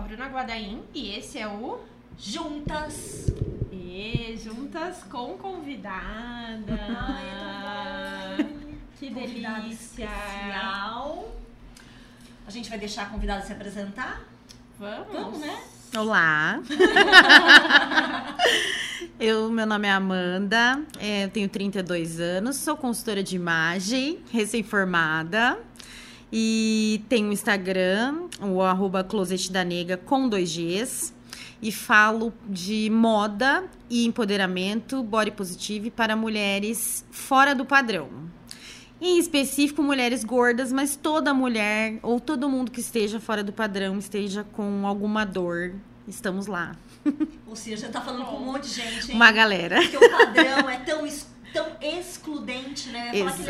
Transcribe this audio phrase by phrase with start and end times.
[0.00, 1.78] a Bruna Guadaim e esse é o
[2.18, 3.30] Juntas.
[3.70, 6.78] E juntas com convidada.
[6.98, 8.46] Ai,
[8.98, 10.04] que Convidada delícia.
[10.04, 11.34] especial.
[12.46, 14.22] A gente vai deixar a convidada se apresentar?
[14.78, 15.62] Vamos, Vamos, né?
[15.96, 16.60] Olá.
[19.20, 25.58] eu, meu nome é Amanda, é, tenho 32 anos, sou consultora de imagem, recém-formada.
[26.32, 31.12] E tenho o Instagram, o arroba Closet da Nega com dois Gs.
[31.62, 38.08] E falo de moda e empoderamento body positive para mulheres fora do padrão.
[38.98, 43.98] Em específico, mulheres gordas, mas toda mulher ou todo mundo que esteja fora do padrão,
[43.98, 45.74] esteja com alguma dor,
[46.08, 46.76] estamos lá.
[47.46, 49.16] Ou seja, tá falando com um monte de gente, hein?
[49.16, 49.80] Uma galera.
[49.82, 53.10] Porque o padrão é tão, es- tão excludente, né?
[53.12, 53.48] Ele é exclusivo,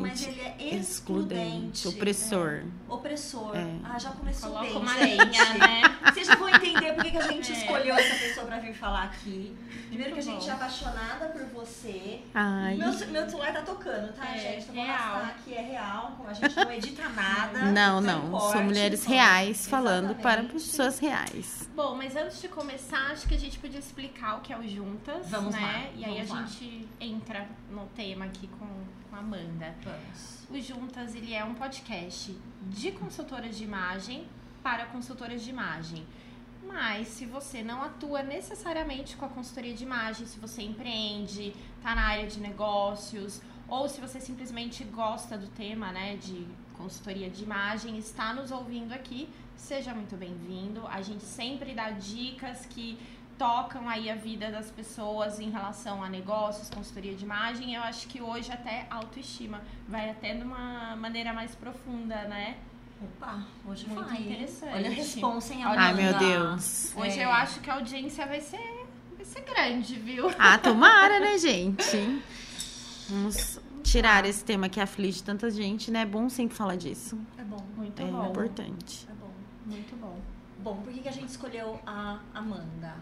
[0.00, 0.28] mas Exatamente.
[0.28, 0.80] ele é excludente.
[0.80, 2.48] Excludente, opressor.
[2.48, 2.64] É.
[2.92, 3.56] Opressor.
[3.56, 3.74] É.
[3.84, 5.82] Ah, já começou Coloca bem, uma linha, né?
[6.12, 7.56] Vocês já vão entender por que a gente É.
[7.56, 9.54] escolheu essa pessoa pra vir falar aqui.
[9.88, 10.50] Primeiro que a Muito gente bom.
[10.50, 12.20] é apaixonada por você.
[12.34, 12.76] Ai.
[12.76, 14.62] Meu, meu celular tá tocando, tá, É, gente?
[14.62, 14.96] Então vou real.
[14.96, 16.24] arrastar aqui, é real.
[16.26, 17.58] A gente não edita nada.
[17.74, 18.30] Não, não.
[18.30, 20.52] corte, São mulheres então, reais falando para exatamente.
[20.52, 21.68] pessoas reais.
[21.74, 24.66] Bom, mas antes de começar, acho que a gente podia explicar o que é o
[24.66, 25.60] Juntas, Vamos né?
[25.60, 26.46] lá, E aí vamos a lá.
[26.46, 27.23] gente entra
[27.70, 28.66] no tema aqui com,
[29.08, 29.74] com a Amanda.
[29.82, 30.46] Vamos.
[30.50, 34.26] O Juntas, ele é um podcast de consultoras de imagem
[34.62, 36.06] para consultoras de imagem.
[36.66, 41.94] Mas se você não atua necessariamente com a consultoria de imagem, se você empreende, tá
[41.94, 47.42] na área de negócios, ou se você simplesmente gosta do tema, né, de consultoria de
[47.42, 50.86] imagem, está nos ouvindo aqui, seja muito bem-vindo.
[50.86, 52.98] A gente sempre dá dicas que
[53.38, 57.74] tocam aí a vida das pessoas em relação a negócios, consultoria de imagem.
[57.74, 62.56] Eu acho que hoje até autoestima vai até de uma maneira mais profunda, né?
[63.02, 64.20] Opa, hoje Muito vai.
[64.22, 64.74] interessante.
[64.74, 65.80] Olha a responsa, Amanda?
[65.80, 66.92] Ai, meu Deus.
[66.96, 67.24] Hoje É.
[67.24, 68.86] eu acho que a audiência vai ser,
[69.16, 70.30] vai ser grande, viu?
[70.38, 72.22] Ah, tomara, né, gente?
[73.10, 76.02] Vamos tirar esse tema que aflige tanta gente, né?
[76.02, 77.18] É bom sempre falar disso.
[77.36, 77.62] É bom.
[77.76, 78.30] Muito É bom.
[78.30, 79.06] importante.
[79.10, 79.30] É bom.
[79.66, 80.18] Muito bom.
[80.60, 82.94] Bom, por que, que a gente escolheu a Amanda?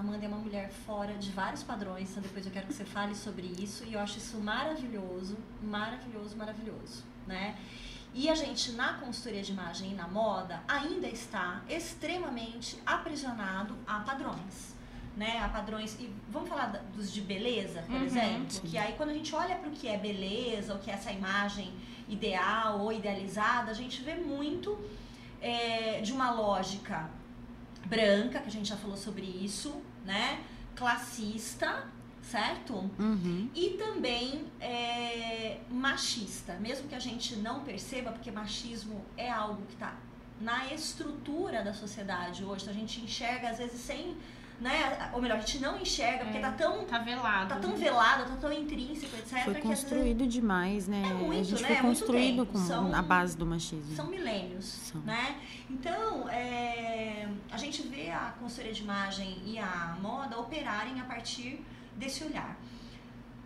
[0.00, 3.14] Amanda é uma mulher fora de vários padrões, então depois eu quero que você fale
[3.14, 7.56] sobre isso e eu acho isso maravilhoso, maravilhoso, maravilhoso, né?
[8.12, 14.00] E a gente na consultoria de imagem e na moda ainda está extremamente aprisionado a
[14.00, 14.74] padrões,
[15.16, 15.38] né?
[15.44, 18.04] A padrões e vamos falar dos de beleza, por Uhum.
[18.04, 20.94] exemplo, que aí quando a gente olha para o que é beleza, o que é
[20.94, 21.72] essa imagem
[22.08, 24.76] ideal ou idealizada, a gente vê muito
[25.40, 27.08] é, de uma lógica
[27.86, 30.42] branca, que a gente já falou sobre isso, né?
[30.74, 31.86] Classista,
[32.22, 32.74] certo?
[32.98, 33.50] Uhum.
[33.54, 39.74] E também é, machista, mesmo que a gente não perceba, porque machismo é algo que
[39.74, 39.96] está
[40.40, 44.16] na estrutura da sociedade hoje, então a gente enxerga às vezes sem,
[44.60, 45.10] né?
[45.14, 46.40] Ou melhor, a gente não enxerga porque É.
[46.40, 47.48] tá tão, Tá velado.
[47.48, 49.44] tá tão velado, tá tão intrínseco, etc.
[49.44, 51.02] Foi que às vezes construído demais, né?
[51.08, 51.68] É muito, a gente né?
[51.68, 52.52] foi É muito construído tempo.
[52.52, 53.96] com São- a base do machismo.
[53.96, 55.00] São milênios, São.
[55.02, 55.40] né?
[55.70, 61.64] Então, é, a gente vê a consultoria de imagem e a moda operarem a partir
[61.96, 62.56] desse olhar.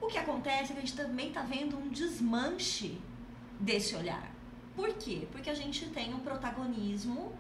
[0.01, 3.01] O que acontece é que a gente também está vendo um desmanche
[3.61, 4.31] desse olhar.
[4.75, 5.29] Por quê?
[5.31, 7.33] Porque a gente tem um protagonismo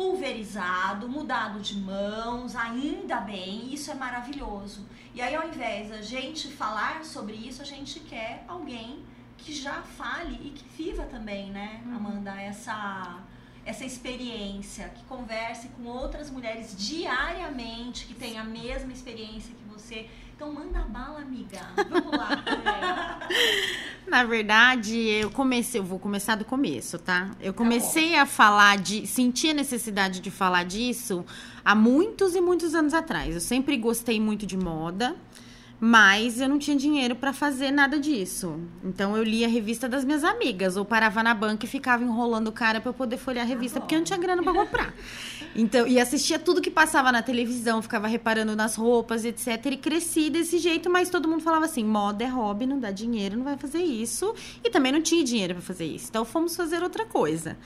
[0.00, 4.88] pulverizado, mudado de mãos, ainda bem, isso é maravilhoso.
[5.14, 9.04] E aí, ao invés da gente falar sobre isso, a gente quer alguém
[9.36, 11.96] que já fale e que viva também, né, Uhum.
[11.96, 13.18] Amanda, essa,
[13.66, 20.08] essa experiência, que converse com outras mulheres diariamente, que tenha a mesma experiência que você.
[20.40, 21.60] Então, manda bala, amiga.
[21.90, 22.42] Vamos lá.
[24.08, 27.32] Na verdade, eu comecei, eu vou começar do começo, tá?
[27.42, 31.26] Eu comecei a falar de, sentir a necessidade de falar disso
[31.62, 33.34] há muitos e muitos anos atrás.
[33.34, 35.14] Eu sempre gostei muito de moda,
[35.78, 38.58] mas eu não tinha dinheiro pra fazer nada disso.
[38.82, 42.48] Então eu lia a revista das minhas amigas, ou parava na banca e ficava enrolando
[42.48, 43.82] o cara pra eu poder folhear a revista, bom.
[43.82, 44.94] porque eu não tinha grana pra comprar.
[45.54, 49.66] Então, e assistia tudo que passava na televisão, ficava reparando nas roupas, etc.
[49.66, 53.36] E cresci desse jeito, mas todo mundo falava assim: moda é hobby, não dá dinheiro,
[53.36, 54.34] não vai fazer isso.
[54.62, 56.06] E também não tinha dinheiro pra fazer isso.
[56.08, 57.56] Então fomos fazer outra coisa.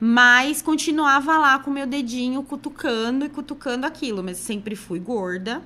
[0.00, 4.22] Mas continuava lá com meu dedinho cutucando e cutucando aquilo.
[4.22, 5.62] Mas sempre fui gorda,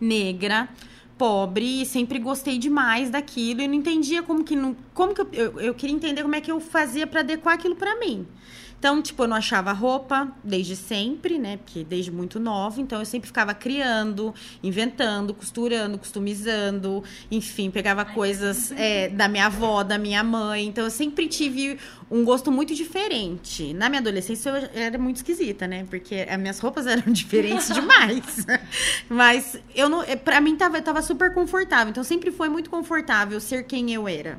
[0.00, 0.68] negra,
[1.18, 5.28] pobre e sempre gostei demais daquilo e não entendia como que não, como que eu,
[5.32, 8.26] eu, eu queria entender como é que eu fazia pra adequar aquilo pra mim.
[8.78, 11.56] Então, tipo, eu não achava roupa desde sempre, né?
[11.56, 12.80] Porque desde muito nova.
[12.80, 14.32] Então, eu sempre ficava criando,
[14.62, 17.02] inventando, costurando, customizando.
[17.28, 20.66] Enfim, pegava coisas é, da minha avó, da minha mãe.
[20.66, 21.76] Então, eu sempre tive
[22.08, 23.74] um gosto muito diferente.
[23.74, 25.84] Na minha adolescência, eu era muito esquisita, né?
[25.90, 28.46] Porque as minhas roupas eram diferentes demais.
[29.10, 30.04] Mas, eu não...
[30.24, 31.90] Pra mim, tava, tava super confortável.
[31.90, 34.38] Então, sempre foi muito confortável ser quem eu era.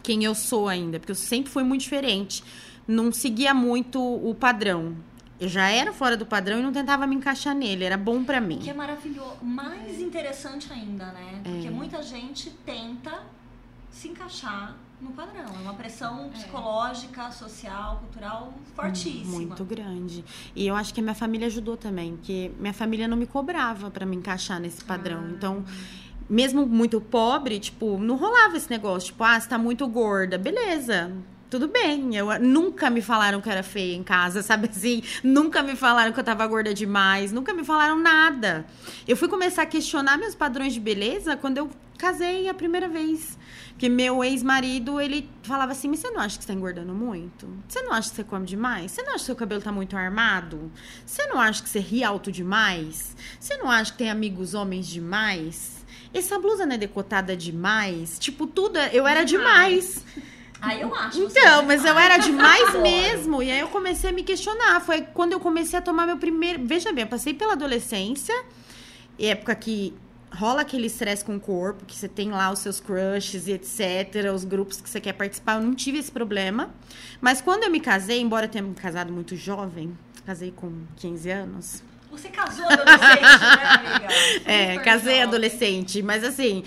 [0.00, 1.00] Quem eu sou ainda.
[1.00, 2.44] Porque eu sempre fui muito diferente
[2.88, 4.96] não seguia muito o padrão.
[5.38, 8.40] Eu já era fora do padrão e não tentava me encaixar nele, era bom para
[8.40, 8.58] mim.
[8.58, 11.40] Que é maravilhoso, mais interessante ainda, né?
[11.44, 11.70] Porque é.
[11.70, 13.22] muita gente tenta
[13.90, 15.44] se encaixar no padrão.
[15.44, 16.28] É uma pressão é.
[16.30, 19.36] psicológica, social, cultural fortíssima.
[19.36, 20.24] Muito grande.
[20.56, 23.92] E eu acho que a minha família ajudou também, porque minha família não me cobrava
[23.92, 25.20] para me encaixar nesse padrão.
[25.24, 25.32] Ah.
[25.36, 25.64] Então,
[26.28, 30.36] mesmo muito pobre, tipo, não rolava esse negócio, tipo, ah, você tá muito gorda.
[30.36, 31.12] Beleza
[31.50, 32.16] tudo bem.
[32.16, 35.02] Eu nunca me falaram que eu era feia em casa, sabe assim?
[35.22, 38.66] Nunca me falaram que eu tava gorda demais, nunca me falaram nada.
[39.06, 43.36] Eu fui começar a questionar meus padrões de beleza quando eu casei a primeira vez.
[43.76, 47.48] Que meu ex-marido, ele falava assim: Mas você não acha que você tá engordando muito?
[47.68, 48.90] Você não acha que você come demais?
[48.90, 50.70] Você não acha que seu cabelo tá muito armado?
[51.06, 53.14] Você não acha que você ri alto demais?
[53.38, 55.78] Você não acha que tem amigos homens demais?
[56.12, 58.18] Essa blusa não é decotada demais?
[58.18, 58.78] Tipo, tudo.
[58.78, 59.68] Eu era demais.
[59.68, 59.97] demais.
[60.60, 61.22] Aí eu acho.
[61.22, 63.42] Então, mas eu era demais mesmo.
[63.42, 64.80] E aí eu comecei a me questionar.
[64.80, 66.64] Foi quando eu comecei a tomar meu primeiro.
[66.64, 68.34] Veja bem, eu passei pela adolescência,
[69.18, 69.94] época que
[70.30, 74.32] rola aquele estresse com o corpo, que você tem lá os seus crushes e etc.,
[74.34, 75.54] os grupos que você quer participar.
[75.56, 76.70] Eu não tive esse problema.
[77.20, 79.96] Mas quando eu me casei, embora eu tenha me casado muito jovem,
[80.26, 81.82] casei com 15 anos.
[82.10, 84.08] Você casou adolescente, né, amiga?
[84.50, 85.22] é, casei jovem.
[85.22, 86.02] adolescente.
[86.02, 86.64] Mas assim,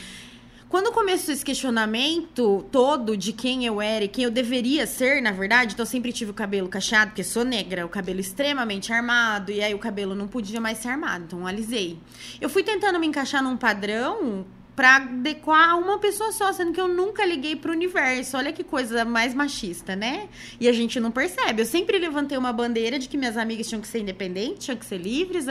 [0.72, 5.34] quando começou esse questionamento todo de quem eu era e quem eu deveria ser, na
[5.34, 9.52] verdade, então eu sempre tive o cabelo cacheado, porque sou negra, o cabelo extremamente armado,
[9.52, 12.00] e aí o cabelo não podia mais ser armado, então eu alisei.
[12.40, 16.88] Eu fui tentando me encaixar num padrão para adequar uma pessoa só, sendo que eu
[16.88, 18.38] nunca liguei pro universo.
[18.38, 20.30] Olha que coisa mais machista, né?
[20.58, 21.64] E a gente não percebe.
[21.64, 24.86] Eu sempre levantei uma bandeira de que minhas amigas tinham que ser independentes, tinham que
[24.86, 25.48] ser livres,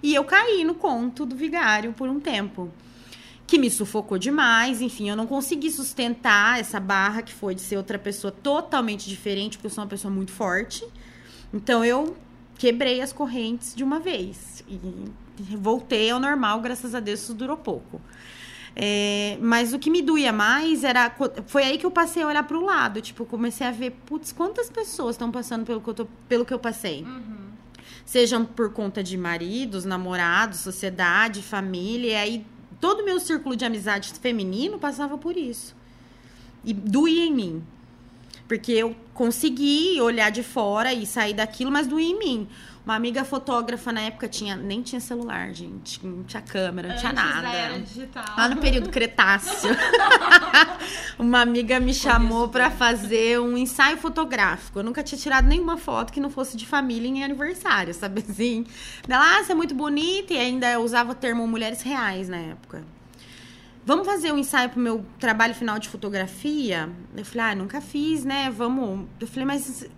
[0.00, 2.70] e eu caí no conto do vigário por um tempo
[3.52, 4.80] que me sufocou demais.
[4.80, 9.58] Enfim, eu não consegui sustentar essa barra que foi de ser outra pessoa totalmente diferente,
[9.58, 10.82] porque eu sou uma pessoa muito forte.
[11.52, 12.16] Então eu
[12.56, 17.58] quebrei as correntes de uma vez e voltei ao normal, graças a Deus isso durou
[17.58, 18.00] pouco.
[18.74, 21.14] É, mas o que me doía mais era.
[21.46, 23.02] Foi aí que eu passei a olhar para o lado.
[23.02, 26.54] Tipo, comecei a ver, putz, quantas pessoas estão passando pelo que eu, tô, pelo que
[26.54, 27.02] eu passei.
[27.02, 27.52] Uhum.
[28.06, 32.12] Sejam por conta de maridos, namorados, sociedade, família.
[32.12, 32.46] E aí
[32.82, 35.72] todo o meu círculo de amizades feminino passava por isso.
[36.64, 37.62] E doía em mim.
[38.48, 42.48] Porque eu consegui olhar de fora e sair daquilo, mas doía em mim.
[42.84, 47.12] Uma amiga fotógrafa na época tinha nem tinha celular, gente, não tinha câmera, não tinha
[47.12, 47.48] nada.
[47.48, 48.24] Era digital.
[48.36, 49.70] Lá no período Cretáceo.
[51.16, 54.80] uma amiga me chamou para fazer um ensaio fotográfico.
[54.80, 58.66] Eu nunca tinha tirado nenhuma foto que não fosse de família em aniversário, sabe assim?
[59.08, 62.84] Ela, ah, você é muito bonita e ainda usava o termo mulheres reais na época.
[63.86, 66.90] Vamos fazer um ensaio pro meu trabalho final de fotografia?
[67.16, 68.50] Eu falei, ah, nunca fiz, né?
[68.50, 69.06] Vamos.
[69.20, 69.88] Eu falei, mas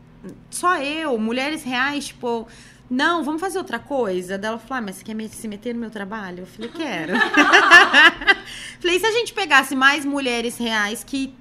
[0.51, 2.47] só eu, mulheres reais, tipo,
[2.89, 4.37] não, vamos fazer outra coisa.
[4.37, 6.41] Daí ela falou, ah, mas você quer se meter no meu trabalho?
[6.41, 7.15] Eu falei, quero.
[8.79, 11.35] falei, se a gente pegasse mais mulheres reais que.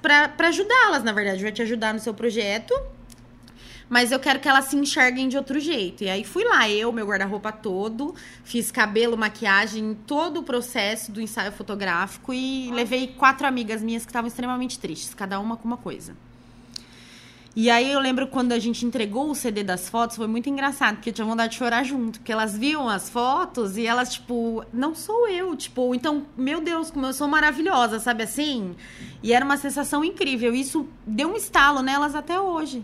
[0.00, 2.74] para ajudá-las, na verdade, vai te ajudar no seu projeto.
[3.88, 6.04] Mas eu quero que elas se enxerguem de outro jeito.
[6.04, 11.20] E aí fui lá, eu, meu guarda-roupa todo, fiz cabelo, maquiagem, todo o processo do
[11.20, 15.76] ensaio fotográfico e levei quatro amigas minhas que estavam extremamente tristes, cada uma com uma
[15.76, 16.16] coisa.
[17.54, 20.94] E aí eu lembro quando a gente entregou o CD das fotos, foi muito engraçado,
[20.96, 24.64] porque eu tinha vontade de chorar junto, porque elas viam as fotos e elas, tipo,
[24.72, 28.74] não sou eu, tipo, então, meu Deus, como eu sou maravilhosa, sabe assim?
[29.22, 30.54] E era uma sensação incrível.
[30.54, 32.82] Isso deu um estalo nelas até hoje.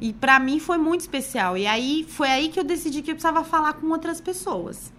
[0.00, 1.56] E para mim foi muito especial.
[1.58, 4.92] E aí foi aí que eu decidi que eu precisava falar com outras pessoas.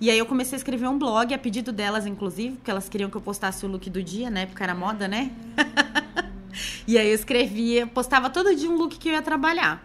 [0.00, 3.10] E aí eu comecei a escrever um blog, a pedido delas, inclusive, porque elas queriam
[3.10, 4.46] que eu postasse o look do dia, né?
[4.46, 5.32] Porque era moda, né?
[6.86, 9.82] E aí eu escrevia, postava todo dia um look que eu ia trabalhar.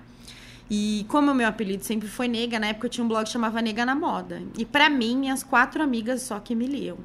[0.69, 3.31] E como o meu apelido sempre foi nega, na época eu tinha um blog que
[3.31, 4.41] chamava Nega na Moda.
[4.57, 6.97] E para mim, minhas quatro amigas só que me liam.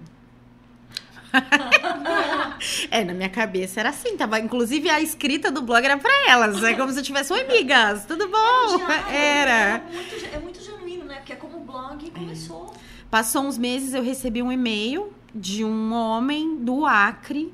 [2.91, 4.39] é, na minha cabeça era assim, tava.
[4.39, 6.63] Inclusive a escrita do blog era pra elas.
[6.63, 8.91] É como se eu tivesse, oi, amigas, tudo bom?
[9.11, 9.77] É, era.
[9.77, 11.17] É muito, é muito genuíno, né?
[11.17, 12.75] Porque é como o blog começou.
[13.11, 17.53] Passou uns meses, eu recebi um e-mail de um homem do Acre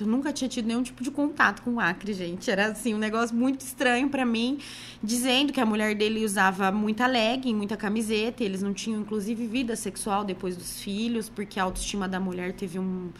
[0.00, 2.50] Eu nunca tinha tido nenhum tipo de contato com o Acre, gente.
[2.50, 4.58] Era assim, um negócio muito estranho para mim,
[5.02, 9.74] dizendo que a mulher dele usava muita legging, muita camiseta, eles não tinham inclusive vida
[9.74, 13.10] sexual depois dos filhos, porque a autoestima da mulher teve um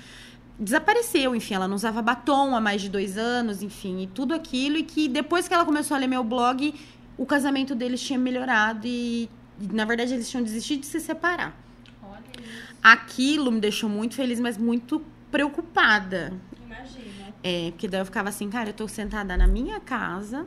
[0.58, 4.76] desapareceu, enfim, ela não usava batom há mais de dois anos, enfim, e tudo aquilo,
[4.76, 6.74] e que depois que ela começou a ler meu blog,
[7.16, 9.30] o casamento deles tinha melhorado e,
[9.72, 11.56] na verdade, eles tinham desistido de se separar.
[12.02, 12.76] Olha isso.
[12.82, 16.32] Aquilo me deixou muito feliz, mas muito preocupada.
[16.78, 17.34] Imagina.
[17.42, 20.46] É, porque daí eu ficava assim, cara, eu tô sentada na minha casa,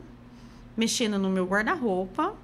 [0.76, 2.34] mexendo no meu guarda-roupa,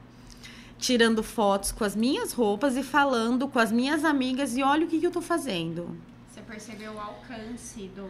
[0.78, 4.88] tirando fotos com as minhas roupas e falando com as minhas amigas e olha o
[4.88, 5.96] que, que eu tô fazendo.
[6.30, 8.06] Você percebeu o alcance do,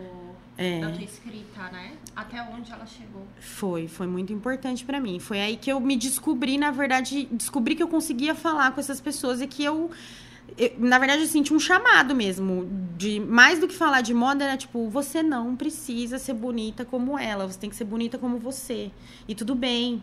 [0.56, 0.80] É.
[0.80, 1.92] da tua escrita, né?
[2.14, 3.26] Até onde ela chegou.
[3.40, 5.18] Foi, foi muito importante pra mim.
[5.18, 9.00] Foi aí que eu me descobri, na verdade, descobri que eu conseguia falar com essas
[9.00, 9.90] pessoas e que eu,
[10.58, 14.44] eu, na verdade, eu senti um chamado mesmo de mais do que falar de moda
[14.44, 18.38] era tipo, você não precisa ser bonita como ela, você tem que ser bonita como
[18.38, 18.90] você.
[19.28, 20.02] E tudo bem.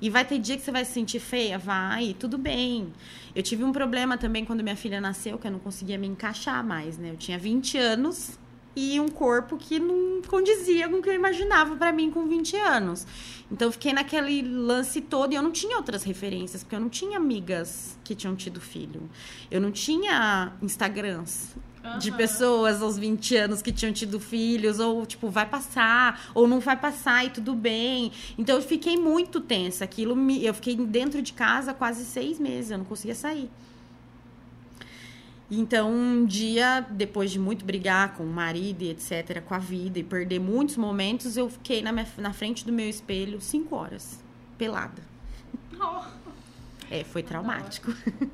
[0.00, 1.58] E vai ter dia que você vai se sentir feia?
[1.58, 2.92] Vai, tudo bem.
[3.34, 6.64] Eu tive um problema também quando minha filha nasceu, que eu não conseguia me encaixar
[6.64, 7.10] mais, né?
[7.10, 8.38] Eu tinha 20 anos
[8.74, 12.56] e um corpo que não condizia com o que eu imaginava pra mim com 20
[12.56, 13.06] anos.
[13.50, 16.88] Então eu fiquei naquele lance todo e eu não tinha outras referências, porque eu não
[16.88, 19.10] tinha amigas que tinham tido filho.
[19.50, 21.56] Eu não tinha Instagrams
[21.98, 22.16] de Aham.
[22.16, 26.76] pessoas aos 20 anos que tinham tido filhos, ou tipo, vai passar, ou não vai
[26.76, 28.12] passar e tudo bem.
[28.38, 29.84] Então eu fiquei muito tensa.
[29.84, 33.50] Aquilo me, eu fiquei dentro de casa quase seis meses, eu não conseguia sair.
[35.50, 39.98] Então, um dia, depois de muito brigar com o marido e etc., com a vida
[39.98, 44.20] e perder muitos momentos, eu fiquei na, minha- na frente do meu espelho cinco horas,
[44.56, 45.02] pelada.
[45.80, 46.02] Oh,
[46.90, 47.92] É, foi traumático.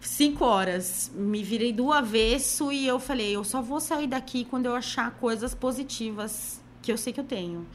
[0.00, 1.10] Cinco horas.
[1.14, 5.10] Me virei do avesso e eu falei, eu só vou sair daqui quando eu achar
[5.12, 7.66] coisas positivas que eu sei que eu tenho.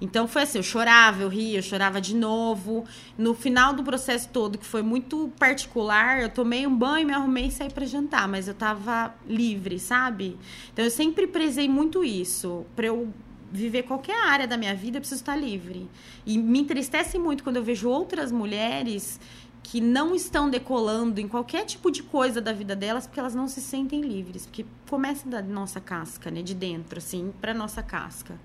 [0.00, 2.84] Então foi assim, eu chorava, eu ria, eu chorava de novo.
[3.18, 7.46] No final do processo todo, que foi muito particular, eu tomei um banho, me arrumei
[7.46, 10.38] e saí para jantar, mas eu tava livre, sabe?
[10.72, 12.64] Então eu sempre prezei muito isso.
[12.74, 13.12] Pra eu
[13.52, 15.88] viver qualquer área da minha vida, eu preciso estar livre.
[16.24, 19.20] E me entristece muito quando eu vejo outras mulheres
[19.62, 23.46] que não estão decolando em qualquer tipo de coisa da vida delas porque elas não
[23.46, 28.38] se sentem livres, porque começa da nossa casca, né, de dentro assim, para nossa casca.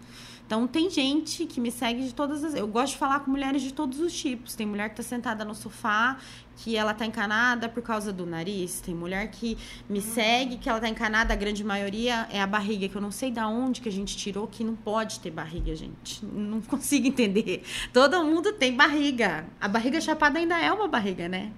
[0.46, 3.62] Então tem gente que me segue de todas as, eu gosto de falar com mulheres
[3.62, 4.56] de todos os tipos.
[4.56, 6.18] Tem mulher que tá sentada no sofá,
[6.58, 9.58] que ela tá encanada por causa do nariz, tem mulher que
[9.90, 13.12] me segue que ela tá encanada, a grande maioria é a barriga, que eu não
[13.12, 16.24] sei da onde que a gente tirou que não pode ter barriga, gente.
[16.24, 17.64] Não consigo entender.
[17.92, 19.48] Todo mundo tem barriga.
[19.60, 21.52] A barriga chapada ainda é uma barriga, né?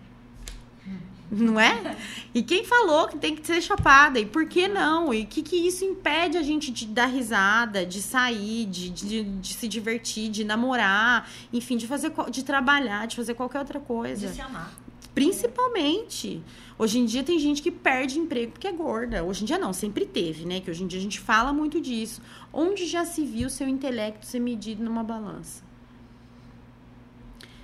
[1.29, 1.97] Não é?
[2.33, 4.17] E quem falou que tem que ser chapada?
[4.19, 5.13] E por que não?
[5.13, 9.23] E o que, que isso impede a gente de dar risada, de sair, de, de,
[9.23, 14.27] de se divertir, de namorar, enfim, de fazer de trabalhar, de fazer qualquer outra coisa?
[14.27, 14.73] De se amar.
[15.13, 16.41] Principalmente.
[16.79, 19.23] Hoje em dia tem gente que perde emprego porque é gorda.
[19.23, 20.61] Hoje em dia não, sempre teve, né?
[20.61, 22.21] Que hoje em dia a gente fala muito disso.
[22.53, 25.63] Onde já se viu seu intelecto ser medido numa balança?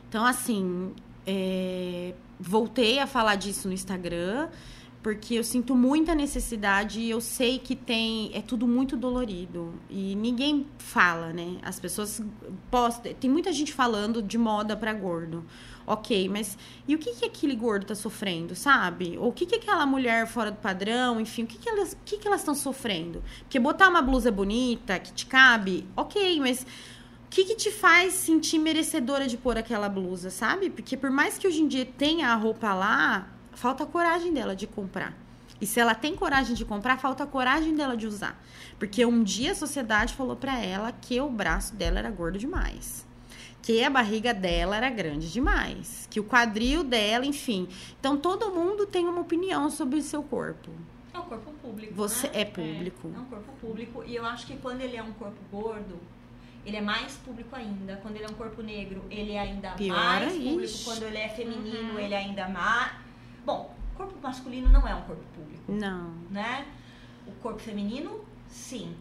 [0.10, 0.94] Então, assim,
[1.26, 4.50] é, voltei a falar disso no Instagram,
[5.04, 8.32] porque eu sinto muita necessidade e eu sei que tem.
[8.34, 9.74] É tudo muito dolorido.
[9.90, 11.58] E ninguém fala, né?
[11.62, 12.22] As pessoas
[12.72, 13.14] postam.
[13.14, 15.46] Tem muita gente falando de moda pra gordo.
[15.86, 19.18] Ok, mas e o que, que aquele gordo tá sofrendo, sabe?
[19.18, 21.98] Ou o que, que aquela mulher fora do padrão, enfim, o que, que elas o
[22.06, 23.22] que, que elas estão sofrendo?
[23.40, 26.66] Porque botar uma blusa bonita que te cabe, ok, mas
[27.34, 30.70] que, que te faz sentir merecedora de pôr aquela blusa, sabe?
[30.70, 34.56] Porque por mais que hoje em dia tenha a roupa lá, falta a coragem dela
[34.56, 35.18] de comprar.
[35.60, 38.40] E se ela tem coragem de comprar, falta a coragem dela de usar.
[38.78, 43.04] Porque um dia a sociedade falou pra ela que o braço dela era gordo demais.
[43.64, 46.08] Que a barriga dela era grande demais.
[46.12, 47.68] Que o quadril dela, enfim.
[48.00, 50.70] Então todo mundo tem uma opinião sobre o seu corpo.
[51.12, 51.94] É um corpo público.
[51.96, 52.42] Você né?
[52.42, 53.12] é público.
[53.16, 54.04] É um corpo público.
[54.06, 56.00] E eu acho que quando ele é um corpo gordo,
[56.66, 57.98] ele é mais público ainda.
[57.98, 60.50] Quando ele é um corpo negro, ele é ainda Pior mais ainda.
[60.50, 60.74] público.
[60.86, 62.00] Quando ele é feminino, Uhum.
[62.00, 62.92] ele é ainda mais.
[63.46, 66.12] Bom, corpo masculino não é um corpo público, Não.
[66.30, 66.66] né?
[67.28, 68.96] O corpo feminino, sim.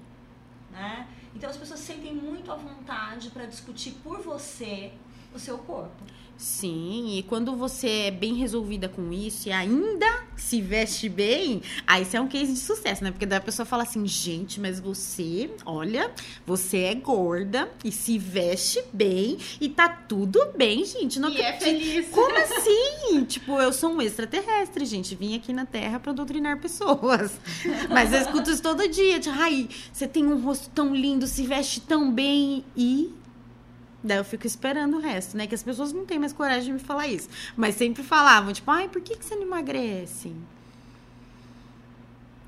[0.70, 1.06] Né?
[1.34, 4.92] Então as pessoas se sentem muito à vontade para discutir por você
[5.34, 6.02] o seu corpo.
[6.36, 12.02] Sim, e quando você é bem resolvida com isso e ainda se veste bem, aí
[12.02, 13.10] isso é um case de sucesso, né?
[13.10, 16.10] Porque daí a pessoa fala assim, gente, mas você, olha,
[16.44, 21.20] você é gorda e se veste bem e tá tudo bem, gente.
[21.20, 22.08] Não e é feliz.
[22.08, 23.24] Como assim?
[23.24, 25.14] tipo, eu sou um extraterrestre, gente.
[25.14, 27.32] Vim aqui na Terra pra doutrinar pessoas.
[27.88, 29.20] Mas eu escuto isso todo dia.
[29.20, 33.12] Tipo, ai, você tem um rosto tão lindo, se veste tão bem e
[34.02, 35.46] Daí eu fico esperando o resto, né?
[35.46, 37.28] Que as pessoas não têm mais coragem de me falar isso.
[37.56, 40.32] Mas sempre falavam, tipo, ai, por que, que você não emagrece?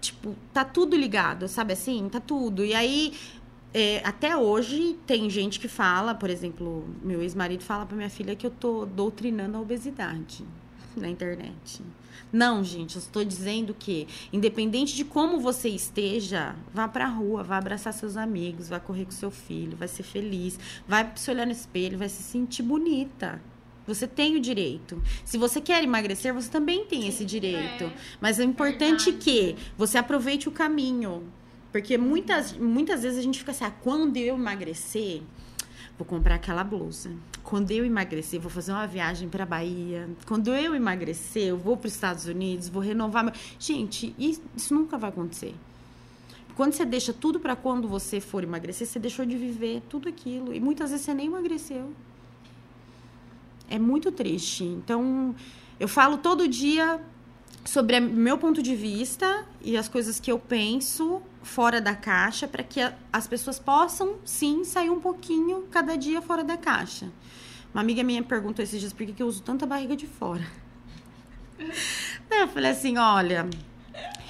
[0.00, 2.08] Tipo, tá tudo ligado, sabe assim?
[2.08, 2.64] Tá tudo.
[2.64, 3.14] E aí,
[3.72, 8.34] é, até hoje, tem gente que fala, por exemplo, meu ex-marido fala pra minha filha
[8.34, 10.44] que eu tô doutrinando a obesidade
[11.00, 11.82] na internet.
[12.32, 17.58] Não, gente, eu estou dizendo que, independente de como você esteja, vá pra rua, vá
[17.58, 21.52] abraçar seus amigos, vá correr com seu filho, vai ser feliz, vai se olhar no
[21.52, 23.40] espelho, vai se sentir bonita.
[23.86, 25.02] Você tem o direito.
[25.24, 27.84] Se você quer emagrecer, você também tem esse direito.
[27.84, 27.92] É.
[28.20, 29.24] Mas é importante Verdade.
[29.24, 31.24] que você aproveite o caminho.
[31.70, 35.22] Porque muitas, muitas vezes a gente fica assim, ah, quando eu emagrecer,
[35.98, 37.10] vou comprar aquela blusa.
[37.42, 40.08] Quando eu emagrecer, vou fazer uma viagem para Bahia.
[40.26, 43.32] Quando eu emagrecer, eu vou para os Estados Unidos, vou renovar meu...
[43.58, 45.54] Gente, isso nunca vai acontecer.
[46.56, 50.54] Quando você deixa tudo para quando você for emagrecer, você deixou de viver tudo aquilo
[50.54, 51.92] e muitas vezes você nem emagreceu.
[53.68, 54.62] É muito triste.
[54.64, 55.34] Então,
[55.80, 57.00] eu falo todo dia
[57.64, 62.62] sobre meu ponto de vista e as coisas que eu penso fora da caixa para
[62.62, 67.10] que a- as pessoas possam sim sair um pouquinho cada dia fora da caixa.
[67.72, 70.46] Uma amiga minha perguntou esses dias por que, que eu uso tanta barriga de fora.
[72.30, 73.48] Eu falei assim: olha,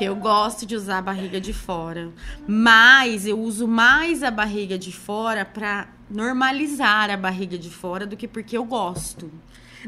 [0.01, 2.11] eu gosto de usar a barriga de fora,
[2.47, 8.17] mas eu uso mais a barriga de fora para normalizar a barriga de fora do
[8.17, 9.31] que porque eu gosto.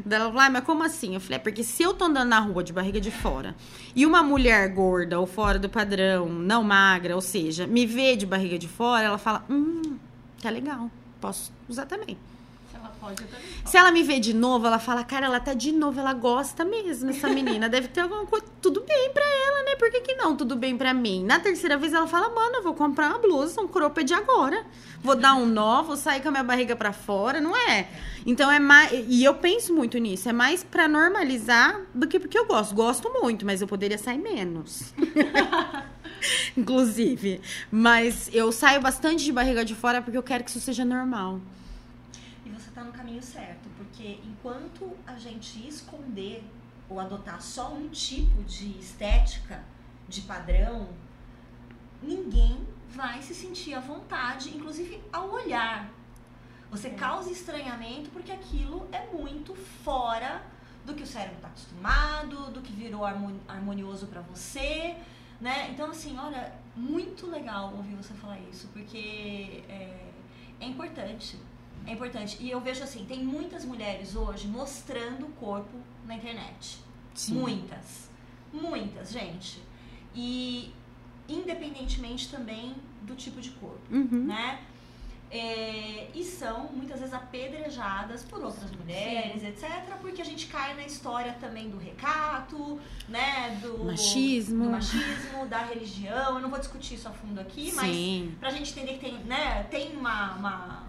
[0.09, 1.15] Ela falou, "Ai, mas como assim?
[1.15, 3.55] Eu falei, é porque se eu tô andando na rua de barriga de fora
[3.95, 8.25] e uma mulher gorda ou fora do padrão, não magra, ou seja, me vê de
[8.25, 9.97] barriga de fora, ela fala, hum,
[10.41, 10.89] tá legal,
[11.19, 12.17] posso usar também.
[13.07, 13.71] Se ela pode, eu também posso.
[13.71, 16.65] Se ela me vê de novo, ela fala, cara, ela tá de novo, ela gosta
[16.65, 17.67] mesmo, essa menina.
[17.69, 18.45] Deve ter alguma coisa.
[18.61, 19.75] Tudo bem pra ela, né?
[19.75, 20.35] Por que, que não?
[20.35, 21.23] Tudo bem pra mim.
[21.23, 24.65] Na terceira vez ela fala, mano, eu vou comprar uma blusa, um cropped agora.
[25.01, 27.87] Vou dar um nó, vou sair com a minha barriga pra fora, não é?
[28.25, 28.91] Então é mais.
[29.07, 32.75] E eu penso muito nisso, é mais pra normalizar do que porque eu gosto.
[32.75, 34.93] Gosto muito, mas eu poderia sair menos.
[36.57, 37.41] Inclusive.
[37.71, 41.39] Mas eu saio bastante de barriga de fora porque eu quero que isso seja normal.
[42.45, 46.43] E você está no caminho certo, porque enquanto a gente esconder
[46.89, 49.63] ou adotar só um tipo de estética,
[50.09, 50.89] de padrão,
[52.03, 55.89] ninguém vai se sentir à vontade, inclusive ao olhar.
[56.69, 60.43] Você causa estranhamento porque aquilo é muito fora
[60.85, 64.97] do que o cérebro está acostumado, do que virou harmo- harmonioso para você,
[65.39, 65.69] né?
[65.71, 70.09] Então, assim, olha, muito legal ouvir você falar isso, porque é,
[70.59, 71.37] é importante.
[71.87, 72.37] É importante.
[72.39, 76.79] E eu vejo assim, tem muitas mulheres hoje mostrando o corpo na internet.
[77.29, 78.09] Muitas.
[78.53, 79.59] Muitas, gente.
[80.13, 80.71] E
[81.29, 84.25] independentemente também do tipo de corpo, Uhum.
[84.25, 84.59] né?
[85.29, 89.69] É, e são muitas vezes apedrejadas por outras mulheres, etc.,
[89.99, 93.59] porque a gente cai na história também do recato, né?
[93.61, 94.63] Do Machismo.
[94.63, 96.35] do machismo, da religião.
[96.35, 98.35] Eu não vou discutir isso a fundo aqui, mas Sim.
[98.39, 100.86] pra gente entender que tem, né, tem uma, uma-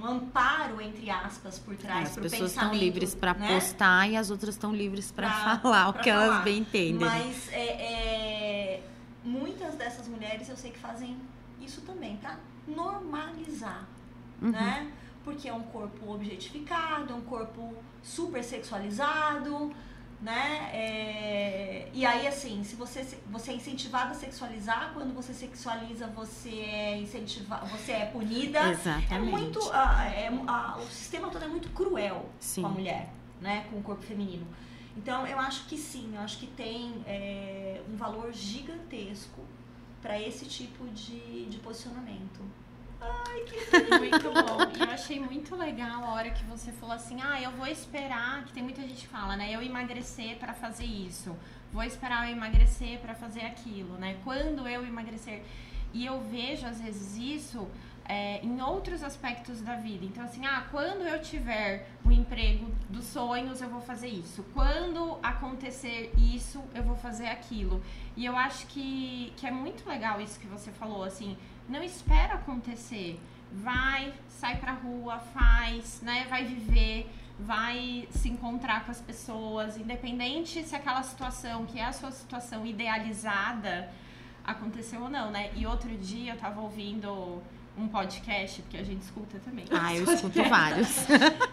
[0.00, 3.48] um amparo, entre aspas, por trás As pro pessoas estão livres pra né?
[3.54, 6.42] postar e as outras estão livres Pra- falar o que elas falar.
[6.42, 7.06] bem entendem.
[7.08, 7.56] Mas é,
[8.76, 8.82] é,
[9.24, 11.16] muitas dessas mulheres eu sei que fazem
[11.60, 13.84] isso também pra normalizar,
[14.40, 14.50] Uhum.
[14.50, 14.90] né?
[15.24, 19.72] Porque é um corpo objetificado, é um corpo super sexualizado,
[20.22, 20.70] né?
[20.72, 26.50] É, e aí, assim, se você, você é incentivado a sexualizar, quando você sexualiza, você
[26.60, 28.70] é incentivado, você é punida.
[28.70, 29.12] Exatamente.
[29.12, 29.58] É muito.
[29.72, 32.62] ah, é- ah, o sistema todo é muito cruel Sim.
[32.62, 33.66] com a mulher, né?
[33.68, 34.46] Com o corpo feminino.
[34.96, 39.40] Então, eu acho que sim, eu acho que tem é, um valor gigantesco
[40.00, 42.40] para esse tipo de, de posicionamento.
[43.98, 44.78] Muito bom.
[44.78, 48.44] E eu achei muito legal a hora que você falou assim: ah, eu vou esperar,
[48.44, 49.50] que tem muita gente que fala, né?
[49.50, 51.36] Eu emagrecer pra fazer isso.
[51.72, 54.18] Vou esperar eu emagrecer pra fazer aquilo, né?
[54.24, 55.42] Quando eu emagrecer.
[55.94, 57.68] E eu vejo, às vezes, isso
[58.04, 60.04] é, em outros aspectos da vida.
[60.04, 64.44] Então, assim, ah, quando eu tiver o emprego dos sonhos, eu vou fazer isso.
[64.52, 67.82] Quando acontecer isso, eu vou fazer aquilo.
[68.16, 71.36] E eu acho que, que é muito legal isso que você falou, assim,
[71.72, 73.18] não espera acontecer.
[73.54, 76.26] vai, sai pra rua, faz, né?
[76.28, 81.92] Vai viver, vai se encontrar com as pessoas, independente se aquela situação, que é a
[81.92, 83.90] sua situação idealizada,
[84.44, 85.50] aconteceu ou não, né?
[85.54, 87.42] E outro dia eu tava ouvindo
[87.76, 89.66] um podcast, porque a gente escuta também.
[89.70, 91.06] Ah, eu escuto vários.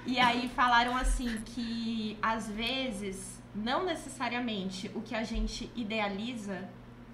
[0.06, 6.68] E aí falaram assim que às vezes, não necessariamente o que a gente idealiza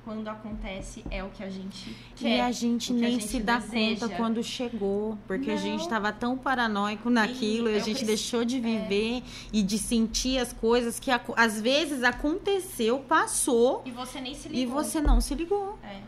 [0.06, 2.38] quando acontece é o que a gente quer.
[2.38, 4.02] E a gente que a nem gente se dá deseja.
[4.08, 5.62] conta quando chegou, porque a Não.
[5.62, 9.78] gente estava tão paranoico naquilo e, a eu gente preci- deixou de viver e de
[9.80, 14.62] sentir as coisas que às vezes aconteceu, passou E você nem se ligou.
[14.64, 15.78] e você não se ligou.
[15.84, 16.00] É.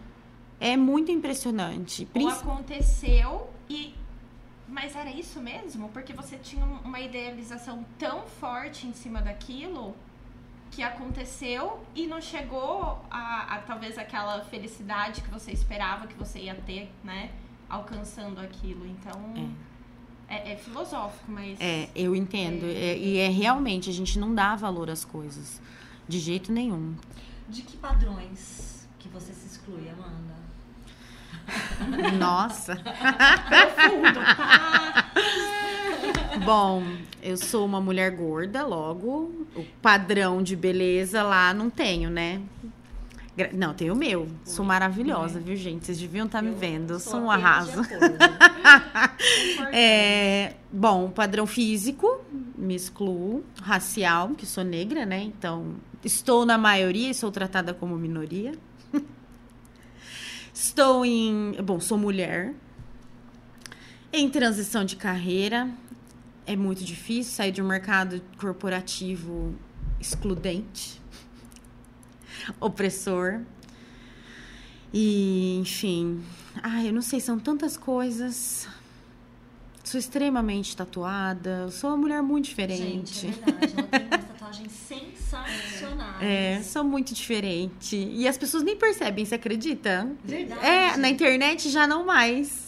[0.60, 2.07] É muito impressionante.
[2.15, 3.93] Ou aconteceu e.
[4.69, 5.88] Mas era isso mesmo?
[5.89, 9.95] Porque você tinha um- uma idealização tão forte em cima daquilo
[10.71, 16.39] que aconteceu e não chegou a, a talvez aquela felicidade que você esperava que você
[16.39, 17.32] ia ter, né?
[17.69, 18.86] Alcançando aquilo.
[18.86, 19.51] Então.
[20.30, 21.60] É, é filosófico, mas.
[21.62, 22.65] É, eu entendo.
[22.65, 25.62] É, e é realmente, a gente não dá valor às coisas.
[26.08, 26.95] De jeito nenhum.
[27.49, 30.36] De que padrões que você se exclui, Amanda?
[32.19, 32.75] Nossa.
[33.47, 35.07] Profundo, tá?
[36.47, 36.83] Bom,
[37.21, 42.41] eu sou uma mulher gorda, logo, o padrão de beleza lá não tenho, né?
[43.36, 44.27] Gra- Não, tenho o meu.
[44.45, 45.86] Sou maravilhosa, viu, gente?
[45.86, 46.93] Vocês deviam estar me vendo.
[46.93, 47.81] Eu sou um arraso.
[49.73, 52.21] É, bom, padrão físico,
[52.57, 53.43] me excluo.
[53.62, 55.21] Racial, que sou negra, né?
[55.21, 58.53] Então, estou na maioria e sou tratada como minoria.
[60.53, 61.53] Estou em.
[61.63, 62.53] Bom, sou mulher.
[64.12, 65.69] Em transição de carreira.
[66.47, 69.53] É muito difícil sair de um mercado corporativo
[69.99, 71.01] excludente,
[72.57, 73.41] opressor.
[74.93, 76.23] E, enfim.
[76.63, 78.65] Ai, eu não sei, são tantas coisas.
[79.83, 81.63] Sou extremamente tatuada.
[81.63, 83.13] eu Sou uma mulher muito diferente.
[83.13, 83.73] Gente, é verdade.
[83.77, 86.21] Ela tem umas tatuagens sensacionais.
[86.21, 87.95] É, sou muito diferente.
[87.95, 90.10] E as pessoas nem percebem, você acredita?
[90.23, 90.65] Verdade.
[90.65, 92.66] É, na internet já não mais.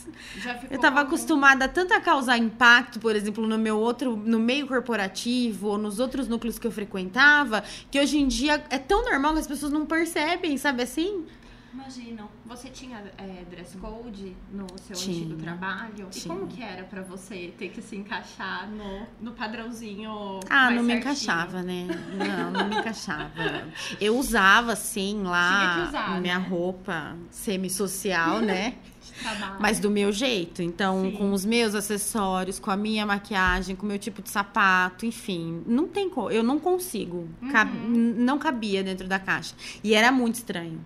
[0.69, 4.67] Eu tava algum- acostumada tanto a causar impacto, por exemplo, no meu outro, no meio
[4.67, 9.33] corporativo, ou nos outros núcleos que eu frequentava, que hoje em dia é tão normal
[9.33, 11.25] que as pessoas não percebem, sabe assim?
[11.71, 12.27] Imaginam.
[12.47, 15.23] Você tinha é, dress code no seu Tinha.
[15.23, 16.07] antigo trabalho?
[16.07, 16.33] E Tinha.
[16.35, 20.81] como que era pra você ter que se encaixar no, no padrãozinho Ah, mais não
[20.83, 20.99] me certinho?
[20.99, 21.87] encaixava, né?
[22.17, 23.67] Não, não me encaixava.
[24.01, 26.47] Eu usava, assim, lá, usar, minha né?
[26.49, 28.73] roupa semi-social, né?
[29.59, 30.61] Mas do meu jeito.
[30.61, 31.11] Então, Sim.
[31.17, 35.63] com os meus acessórios, com a minha maquiagem, com o meu tipo de sapato, enfim.
[35.67, 36.29] Não tem como.
[36.31, 37.27] Eu não consigo.
[37.51, 37.93] Cab- Uhum.
[37.93, 39.53] n- Não cabia dentro da caixa.
[39.83, 40.79] E era muito estranho.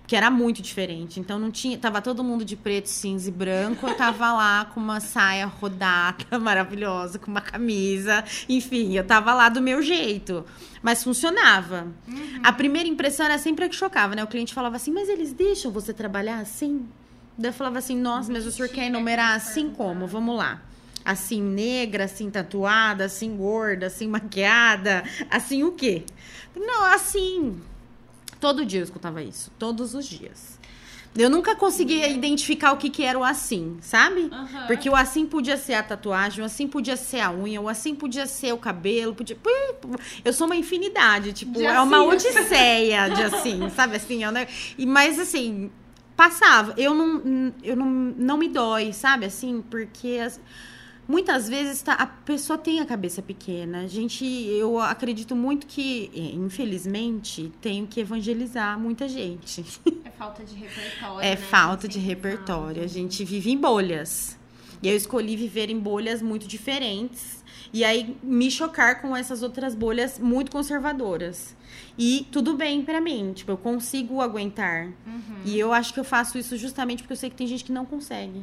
[0.00, 1.20] Porque era muito diferente.
[1.20, 1.78] Então não tinha.
[1.78, 3.86] Tava todo mundo de preto, cinza e branco.
[3.86, 8.24] Eu tava lá com uma saia rodada, maravilhosa, com uma camisa.
[8.48, 10.44] Enfim, eu tava lá do meu jeito.
[10.82, 11.86] Mas funcionava.
[12.08, 12.40] Uhum.
[12.42, 14.24] A primeira impressão era sempre a que chocava, né?
[14.24, 16.88] O cliente falava assim, mas eles deixam você trabalhar assim?
[17.38, 20.06] Daí eu falava assim, nossa, mas o senhor quer enumerar assim como?
[20.06, 20.60] Vamos lá.
[21.04, 26.04] Assim negra, assim tatuada, assim gorda, assim maquiada, assim o quê?
[26.54, 27.60] Não, assim.
[28.38, 30.58] Todo dia eu escutava isso, todos os dias.
[31.16, 34.30] Eu nunca conseguia identificar o que, que era o assim, sabe?
[34.30, 34.66] Aham.
[34.68, 37.94] Porque o assim podia ser a tatuagem, o assim podia ser a unha, o assim
[37.96, 39.36] podia ser o cabelo, podia.
[40.24, 42.08] Eu sou uma infinidade, tipo, De é uma assim.
[42.28, 44.22] odisseia de assim, sabe assim?
[44.22, 45.70] É um neg- e, mas assim,
[46.20, 46.74] passava.
[46.76, 49.24] Eu não, eu não, não me dói, sabe?
[49.24, 50.38] Assim, porque as-
[51.08, 53.80] muitas vezes tá, a pessoa tem a cabeça pequena.
[53.80, 59.64] A gente, eu acredito muito que, eh, infelizmente, tenho que evangelizar muita gente.
[60.04, 61.20] É falta de repertório.
[61.26, 61.36] É né?
[61.36, 62.82] falta de repertório.
[62.84, 64.38] A gente vive em bolhas.
[64.82, 67.44] E eu escolhi viver em bolhas muito diferentes.
[67.72, 71.54] E aí me chocar com essas outras bolhas muito conservadoras.
[71.96, 74.86] E tudo bem pra mim, tipo, eu consigo aguentar.
[75.06, 75.42] Uhum.
[75.44, 77.72] E eu acho que eu faço isso justamente porque eu sei que tem gente que
[77.72, 78.42] não consegue.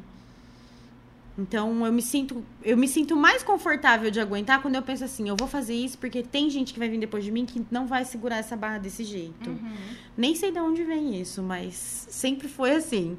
[1.38, 5.30] Então eu me sinto, eu me sinto mais confortável de aguentar quando eu penso assim,
[5.30, 7.86] eu vou fazer isso porque tem gente que vai vir depois de mim que não
[7.86, 9.50] vai segurar essa barra desse jeito.
[9.50, 9.76] Uhum.
[10.18, 13.18] Nem sei de onde vem isso, mas sempre foi assim.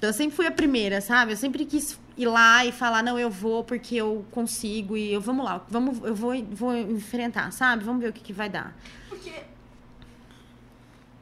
[0.00, 1.32] Então eu sempre fui a primeira, sabe?
[1.32, 5.20] Eu sempre quis ir lá e falar, não, eu vou porque eu consigo e eu
[5.20, 7.84] vamos lá, vamos, eu vou, vou enfrentar, sabe?
[7.84, 8.74] Vamos ver o que, que vai dar.
[9.10, 9.30] Porque,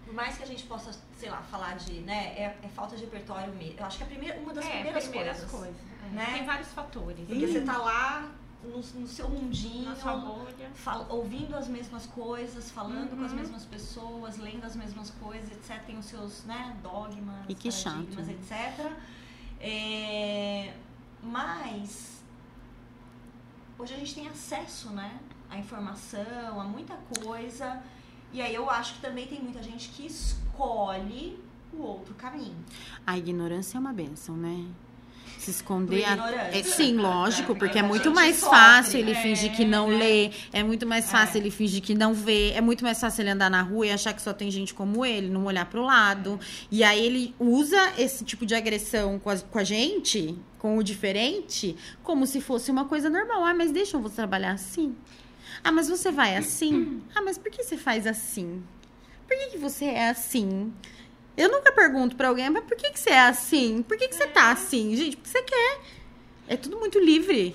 [0.04, 3.02] por mais que a gente possa, sei lá, falar de, né, é, é falta de
[3.02, 3.74] repertório mesmo.
[3.80, 5.50] Eu acho que é a primeira, uma das É, primeiras, primeiras coisas.
[5.50, 5.76] coisas.
[6.12, 6.14] é.
[6.14, 6.26] né?
[6.34, 7.24] Tem vários fatores.
[7.26, 8.30] Porque você tá lá
[8.62, 10.70] no, no seu mundinho, Na sua bolha.
[10.74, 13.38] fal- ouvindo as mesmas coisas, falando com as Uhum.
[13.38, 15.80] mesmas pessoas, lendo as mesmas coisas, etc.
[15.86, 17.94] Tem os seus né, dogmas, E que chato.
[17.94, 18.92] paradigmas, etc.
[19.60, 20.74] É,
[21.22, 22.22] Mas
[23.78, 25.18] hoje a gente tem acesso, né?
[25.50, 27.82] À informação, a muita coisa.
[28.32, 31.42] E aí eu acho que também tem muita gente que escolhe
[31.72, 32.56] o outro caminho.
[33.06, 34.66] A ignorância é uma benção, né?
[35.38, 36.04] Se esconder.
[36.04, 36.50] A-.
[36.52, 39.96] É, sim, lógico, porque é muito mais fácil ele é, fingir que não é.
[39.96, 41.40] lê, é muito mais fácil É.
[41.40, 44.12] ele fingir que não vê, é muito mais fácil ele andar na rua e achar
[44.12, 46.38] que só tem gente como ele, não olhar pro lado.
[46.70, 50.82] E aí ele usa esse tipo de agressão com a, com a gente, com o
[50.82, 53.44] diferente, como se fosse uma coisa normal.
[53.44, 54.94] Ah, mas deixa eu vou trabalhar assim.
[55.62, 57.00] Ah, mas você vai assim?
[57.14, 58.62] Ah, mas por que você faz assim?
[59.26, 60.72] Por que, que você é assim?
[61.38, 63.80] Eu nunca pergunto pra alguém, mas por que, que você é assim?
[63.80, 64.96] Por que, que você tá assim?
[64.96, 65.80] Gente, porque você quer.
[66.48, 67.54] É tudo muito livre.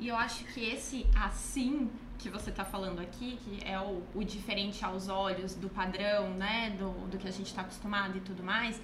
[0.00, 4.24] E eu acho que esse assim que você tá falando aqui, que é o, o
[4.24, 6.70] diferente aos olhos do padrão, né?
[6.78, 8.80] Do, do que a gente tá acostumado e tudo mais,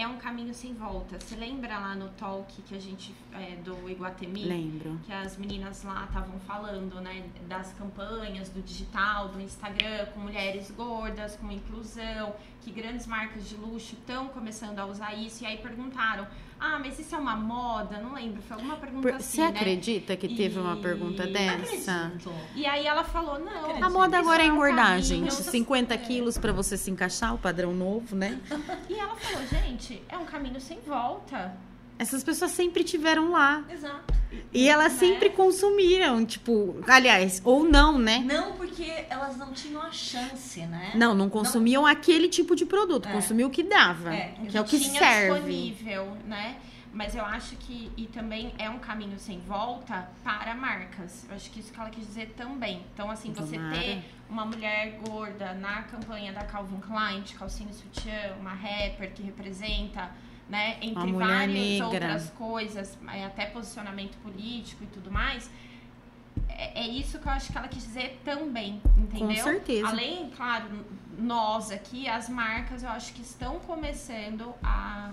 [0.00, 1.18] é um caminho sem volta.
[1.18, 4.44] Você lembra lá no talk que a gente, é, do Iguatemi?
[4.44, 4.98] Lembro.
[5.04, 10.70] que as meninas lá estavam falando, né, das campanhas do digital, do Instagram, com mulheres
[10.70, 15.42] gordas, com inclusão, que grandes marcas de luxo estão começando a usar isso.
[15.42, 16.26] E aí perguntaram:
[16.60, 17.98] ah, mas isso é uma moda?
[17.98, 19.48] Não lembro, foi alguma pergunta Por- assim, você né?
[19.48, 22.06] acredita que teve uma E- pergunta dessa?
[22.06, 22.32] Acredito.
[22.54, 23.60] E aí ela falou: não.
[23.60, 23.84] Acredito.
[23.84, 25.02] A moda agora é um engordar, caminho.
[25.04, 25.34] gente.
[25.34, 28.40] 50 quilos pra você se encaixar, o padrão novo, né?
[28.88, 31.54] E ela falou: gente, é um caminho sem volta.
[31.98, 33.64] Essas pessoas sempre tiveram lá.
[33.70, 34.14] Exato.
[34.52, 34.98] E elas Né?
[34.98, 38.18] sempre consumiram, tipo, aliás, ou não, né?
[38.26, 40.92] Não porque elas não tinham a chance, né?
[40.94, 43.12] Não, não consumiam aquele tipo de produto, É.
[43.12, 45.32] consumiam o que dava, É, que é o que tinha serve.
[45.34, 46.56] disponível, né?
[46.92, 51.26] Mas eu acho que e também é um caminho sem volta para marcas.
[51.28, 52.82] Eu acho que isso que ela quis dizer também.
[52.94, 53.78] Então, assim, você Tomara.
[53.78, 59.12] ter uma mulher gorda na campanha da Calvin Klein, de calcinha e sutiã, uma rapper
[59.12, 60.10] que representa,
[60.48, 61.86] né, entre várias negra.
[61.86, 65.50] outras coisas, é, até posicionamento político e tudo mais.
[66.48, 69.28] É, é isso que eu acho que ela quis dizer também, entendeu?
[69.28, 69.88] Com certeza.
[69.88, 70.84] Além, claro,
[71.18, 75.12] nós aqui, as marcas, eu acho que estão começando a.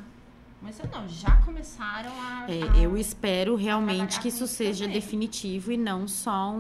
[0.66, 2.46] Começando não, já começaram a.
[2.50, 5.00] É, a- eu espero realmente que isso seja também.
[5.00, 6.58] definitivo e não só um,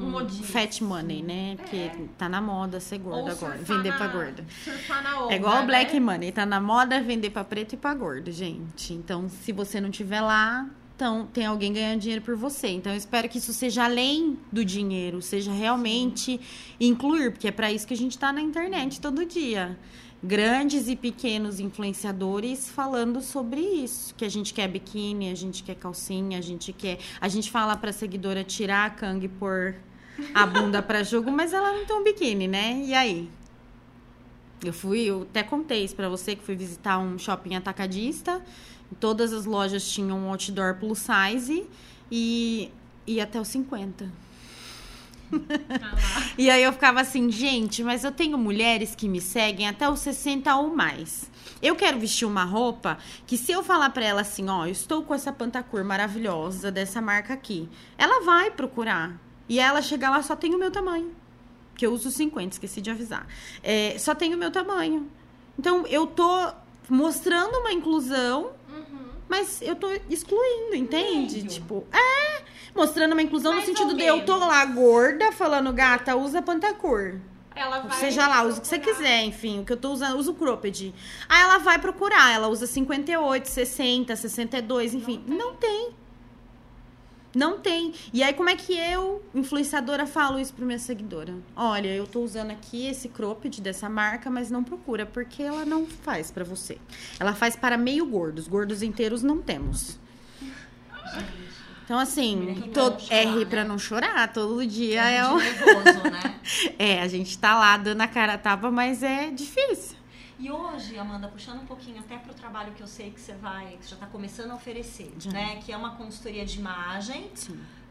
[0.00, 0.44] Um modismo.
[0.44, 1.56] fat money, né?
[1.56, 1.96] Porque É.
[2.16, 4.06] tá na moda ser gorda ou agora, vender na- pra
[5.02, 5.98] na onda, É igual o black né?
[5.98, 8.92] money, tá na moda vender pra preto e pra gordo, gente.
[8.92, 12.68] Então, se você não tiver lá, então tem alguém ganhando dinheiro por você.
[12.68, 16.40] Então, eu espero que isso seja além do dinheiro, seja realmente
[16.78, 19.76] incluir, porque é pra isso que a gente tá na internet todo dia.
[20.22, 25.74] Grandes e pequenos influenciadores falando sobre isso, que a gente quer biquíni, a gente quer
[25.74, 29.76] calcinha, a gente quer, a gente fala pra seguidora tirar a canga e pôr
[30.34, 32.82] a bunda pra jogo, mas ela não tem um biquíni, né?
[32.84, 33.28] E aí?
[34.64, 38.42] Eu fui, eu até contei isso pra você que fui visitar um shopping atacadista.
[38.98, 41.66] Todas as lojas tinham outdoor plus size
[42.10, 42.70] e
[43.06, 44.10] ia até os 50.
[46.38, 50.00] E aí eu ficava assim, gente, mas eu tenho mulheres que me seguem até os
[50.00, 51.30] 60 ou mais.
[51.62, 55.02] Eu quero vestir uma roupa que se eu falar pra ela assim, ó, eu estou
[55.02, 59.18] com essa pantacur maravilhosa dessa marca aqui, ela vai procurar.
[59.48, 61.10] E ela chegar lá só tem o meu tamanho.
[61.74, 63.26] Que eu uso 50, esqueci de avisar.
[63.62, 65.08] É, só tem o meu tamanho.
[65.58, 66.52] Então eu tô
[66.88, 68.98] mostrando uma inclusão Uhum.
[69.28, 71.36] mas eu tô excluindo, entende?
[71.36, 71.46] Meio.
[71.48, 72.25] Tipo, é.
[72.76, 77.14] Mostrando uma inclusão Mais no sentido de eu tô lá gorda, falando, gata, usa pantacur.
[77.54, 79.60] Ela vai Seja lá, usa o que você quiser, enfim.
[79.60, 80.94] O que eu tô usando, usa o cropped.
[81.26, 85.24] Aí ela vai procurar, ela usa 58, 60, 62, enfim.
[85.26, 85.94] Não tem.
[87.34, 87.94] Não tem.
[88.12, 91.34] E aí, como é que eu, influenciadora, falo isso pra minha seguidora?
[91.54, 95.86] Olha, eu tô usando aqui esse cropped dessa marca, mas não procura, porque ela não
[95.86, 96.78] faz pra você.
[97.18, 98.48] Ela faz para meio gordos.
[98.48, 99.98] Gordos inteiros não temos.
[101.86, 103.44] Então, assim, todo, não chorar, rir né?
[103.44, 104.32] pra não chorar.
[104.32, 106.40] Todo dia É é um nervoso, né?
[106.78, 109.96] É, a gente tá lá dando a cara a tapa, mas é difícil.
[110.38, 113.76] E hoje, Amanda, puxando um pouquinho até pro trabalho que eu sei que você vai,
[113.78, 115.30] que você já tá começando a oferecer, Já.
[115.30, 115.60] né?
[115.64, 117.30] Que é uma consultoria de imagem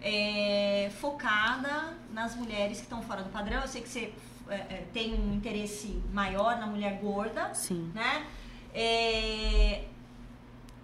[0.01, 3.61] é, focada nas mulheres que estão fora do padrão.
[3.61, 4.13] Eu sei que você
[4.49, 7.91] é, é, tem um interesse maior na mulher gorda, Sim.
[7.95, 8.25] né?
[8.73, 9.85] É,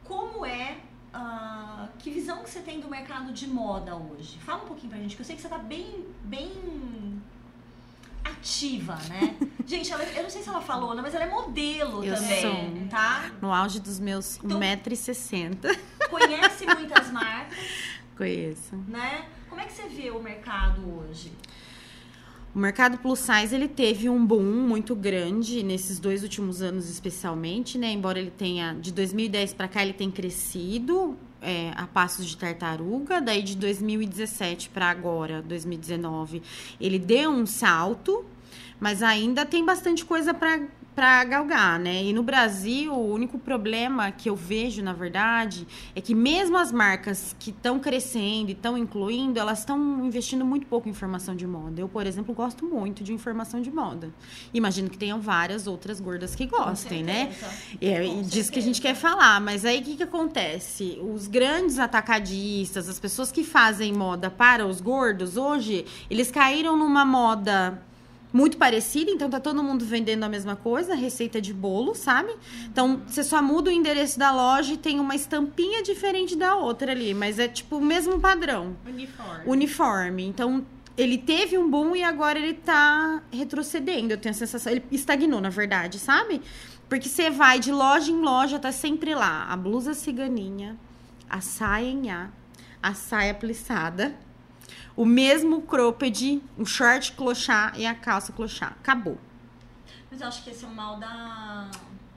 [0.04, 0.78] como é.
[1.14, 4.38] Ah, que visão que você tem do mercado de moda hoje?
[4.40, 7.22] Fala um pouquinho pra gente, que eu sei que você tá bem, bem
[8.24, 9.36] ativa, né?
[9.66, 12.42] gente, ela- eu não sei se ela falou, né, mas ela é modelo Eu também,
[12.42, 12.88] sou.
[12.90, 13.32] tá?
[13.42, 15.78] No auge dos meus Então- 1,60m.
[16.10, 17.58] Conhece muitas marcas,
[18.16, 18.76] Conheço.
[18.88, 19.26] né?
[19.50, 21.32] Como é que você vê o mercado hoje?
[22.54, 27.78] O mercado plus size ele teve um boom muito grande nesses dois últimos anos, especialmente,
[27.78, 27.92] né?
[27.92, 33.22] Embora ele tenha de 2010 para cá ele tem crescido é, a passos de tartaruga.
[33.22, 36.42] Daí de 2017 para agora, 2019,
[36.80, 38.26] ele deu um salto,
[38.82, 40.60] mas ainda tem bastante coisa para
[40.96, 42.04] para galgar, né?
[42.04, 46.72] E no Brasil, o único problema que eu vejo, na verdade, é que mesmo as
[46.72, 51.48] marcas que estão crescendo e estão incluindo, elas estão investindo muito pouco em informação de
[51.48, 51.80] moda.
[51.80, 54.14] Eu, por exemplo, gosto muito de informação de moda.
[54.54, 57.34] Imagino que tenham várias outras gordas que gostem, né?
[57.80, 61.00] É, e diz que a gente quer falar, mas aí o que, que acontece?
[61.02, 67.06] Os grandes atacadistas, as pessoas que fazem moda para os gordos, hoje, eles caíram numa
[67.06, 67.82] moda
[68.34, 72.34] muito parecida, então tá todo mundo vendendo a mesma coisa, receita de bolo, sabe?
[72.66, 76.92] Então você só muda o endereço da loja e tem uma estampinha diferente da outra
[76.92, 78.76] ali, mas é tipo o mesmo padrão.
[78.86, 79.44] Uniforme.
[79.46, 80.26] Uniforme.
[80.26, 80.66] Então
[80.98, 84.14] ele teve um boom e agora ele tá retrocedendo.
[84.14, 86.42] Eu tenho a sensação, ele estagnou, na verdade, sabe?
[86.88, 90.78] Porque você vai de loja em loja, tá sempre lá a blusa ciganinha,
[91.30, 92.30] a saia em A,
[92.84, 94.16] a saia plissada
[94.96, 98.72] o mesmo cropped, o short clochar e a calça clochar.
[98.80, 99.18] Acabou.
[100.10, 101.70] Mas eu acho que esse é o mal da,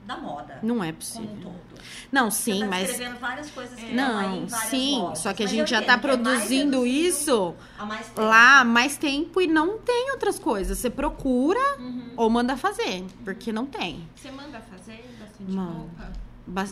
[0.04, 0.58] da moda.
[0.62, 1.28] Não é possível.
[1.28, 1.74] Como um todo.
[2.10, 2.90] Não, sim, tá mas.
[2.90, 5.18] escrevendo várias coisas que Não, sim, lojas.
[5.20, 8.20] só que a Mas gente já tá que é produzindo isso há mais tempo.
[8.22, 10.78] lá há mais tempo e não tem outras coisas.
[10.78, 12.12] Você procura Uhum.
[12.16, 14.08] ou manda fazer, porque não tem.
[14.16, 15.72] Você manda fazer bastante Mano.
[15.98, 16.12] roupa?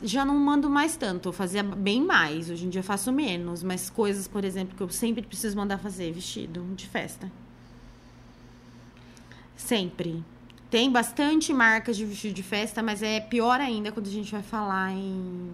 [0.02, 2.50] Já não mando mais tanto, eu fazia bem mais.
[2.50, 5.78] Hoje em dia eu faço menos, mas coisas, por exemplo, que eu sempre preciso mandar
[5.78, 7.30] fazer, vestido de festa.
[9.56, 10.22] Sempre.
[10.70, 14.42] Tem bastante marcas de vestido de festa, mas é pior ainda quando a gente vai
[14.42, 15.50] falar em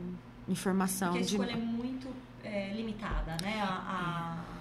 [0.48, 2.08] informação Porque a de escolha é muito
[2.42, 3.60] é, limitada, né?
[3.60, 4.57] A, a...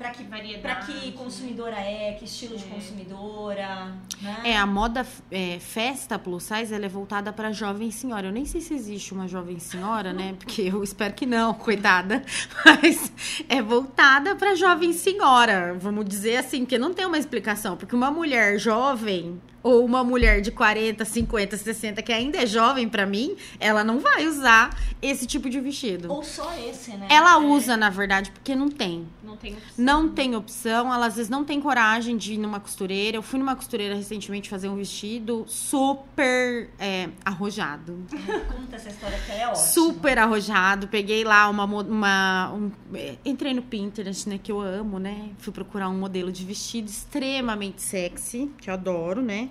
[0.00, 2.68] Pra que, Variedade, pra que consumidora é, que estilo de É.
[2.68, 4.40] consumidora, né?
[4.44, 8.28] É, a moda é, festa plus size, ela é voltada para jovem senhora.
[8.28, 10.34] Eu nem sei se existe uma jovem senhora, né?
[10.38, 12.24] Porque eu espero que não, coitada.
[12.64, 13.12] Mas
[13.46, 17.76] é voltada para jovem senhora, vamos dizer assim, porque não tem uma explicação.
[17.76, 22.88] Porque uma mulher jovem ou uma mulher de 40, 50, 60 que ainda é jovem
[22.88, 26.10] para mim, ela não vai usar esse tipo de vestido.
[26.12, 27.06] Ou só esse, né?
[27.10, 27.36] Ela É.
[27.38, 29.06] usa, na verdade, porque não tem.
[29.22, 29.72] Não tem opção.
[29.84, 33.16] Não tem opção, ela às vezes não tem coragem de ir numa costureira.
[33.16, 37.98] Eu fui numa costureira recentemente fazer um vestido super é, arrojado.
[38.50, 39.56] Conta essa história que é ótima.
[39.56, 40.88] Super arrojado.
[40.88, 41.64] Peguei lá uma.
[41.64, 44.38] uma um- é, entrei no Pinterest, né?
[44.42, 45.30] Que eu amo, né?
[45.38, 49.49] Fui procurar um modelo de vestido extremamente sexy, que eu adoro, né?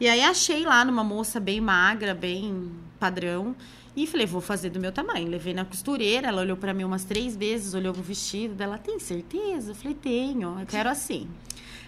[0.00, 3.54] E aí achei lá numa moça bem magra, bem padrão.
[3.96, 5.28] E falei, vou fazer do meu tamanho.
[5.28, 8.98] Levei na costureira, ela olhou pra mim umas três vezes, olhou pro vestido dela, tem
[8.98, 9.70] certeza?
[9.70, 11.28] Eu falei, tenho, eu quero assim.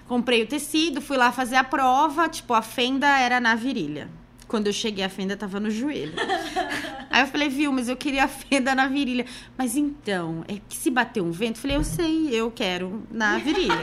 [0.06, 4.08] Comprei o tecido, fui lá fazer a prova, tipo, a fenda era na virilha.
[4.48, 6.14] Quando eu cheguei, a fenda tava no joelho.
[7.10, 9.24] Aí eu falei, viu, mas eu queria a fenda na virilha.
[9.56, 13.38] Mas então, é que se bater um vento, eu falei, eu sei, eu quero na
[13.38, 13.74] virilha.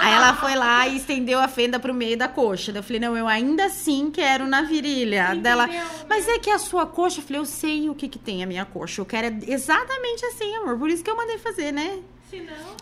[0.00, 2.72] Aí ela foi lá e estendeu a fenda pro meio da coxa.
[2.72, 5.34] Daí eu falei, não, eu ainda assim quero na virilha.
[5.34, 5.68] Dela,
[6.08, 8.46] mas é que a sua coxa, eu falei, eu sei o que que tem a
[8.46, 9.00] minha coxa.
[9.00, 10.78] Eu quero exatamente assim, amor.
[10.78, 12.00] Por isso que eu mandei fazer, né?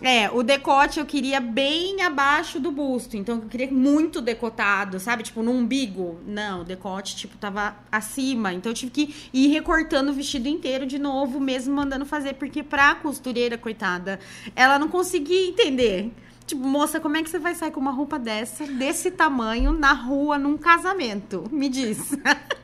[0.02, 3.16] É, o decote eu queria bem abaixo do busto.
[3.16, 5.22] Então eu queria muito decotado, sabe?
[5.22, 6.20] Tipo, no umbigo.
[6.26, 8.52] Não, o decote, tipo, tava acima.
[8.52, 12.34] Então eu tive que ir recortando o vestido inteiro de novo, mesmo mandando fazer.
[12.34, 14.18] Porque pra costureira, coitada,
[14.56, 16.12] ela não conseguia entender.
[16.46, 19.92] Tipo, moça, como é que você vai sair com uma roupa dessa, desse tamanho, na
[19.92, 21.44] rua, num casamento?
[21.50, 22.12] Me diz.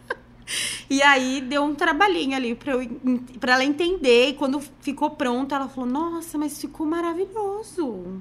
[0.90, 2.88] E aí deu um trabalhinho ali pra, eu,
[3.38, 4.29] pra ela entender.
[4.31, 8.20] E quando ficou pronta, ela falou: Nossa, mas ficou maravilhoso.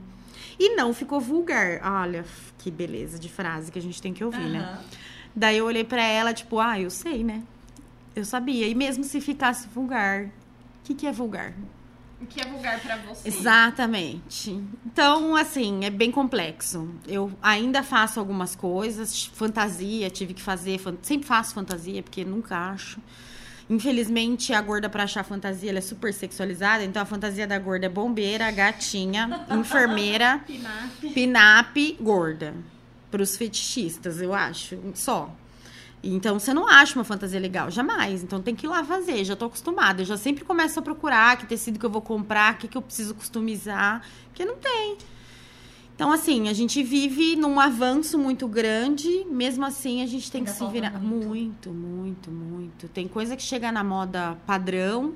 [0.60, 1.80] E não ficou vulgar.
[1.84, 2.26] Olha,
[2.58, 4.60] que beleza de frase que a gente tem que ouvir, né?
[4.60, 4.84] Aham.
[5.36, 7.44] Daí eu olhei pra ela, tipo, ah, eu sei, né?
[8.16, 8.68] Eu sabia.
[8.68, 10.32] E mesmo se ficasse vulgar, o
[10.84, 11.54] que, que é vulgar?
[12.22, 13.28] O que é vulgar pra você?
[13.28, 14.52] Exatamente.
[14.86, 16.90] Então, assim, é bem complexo.
[17.08, 23.00] Eu ainda faço algumas coisas, fantasia, tive que fazer, sempre faço fantasia, porque nunca acho.
[23.70, 27.86] Infelizmente, a gorda pra achar fantasia, ela é super sexualizada, então a fantasia da gorda
[27.86, 30.42] é bombeira, gatinha, enfermeira,
[31.14, 31.76] Pinap.
[32.00, 32.54] gorda.
[33.12, 35.34] Pros fetichistas, eu acho, só.
[36.04, 38.24] Então, você não acha uma fantasia legal, jamais.
[38.24, 39.24] Então, tem que ir lá fazer.
[39.26, 40.02] Já tô acostumada.
[40.02, 42.78] Eu já sempre começo a procurar que tecido que eu vou comprar, o que, que
[42.78, 44.98] eu preciso customizar, porque não tem.
[45.96, 50.52] Então, assim, a gente vive num avanço muito grande, mesmo assim, a gente tem Ainda
[50.52, 50.92] que se virar.
[51.00, 51.28] muito.
[51.28, 52.88] Muito, muito, muito.
[52.90, 55.16] Tem coisa que chega na moda padrão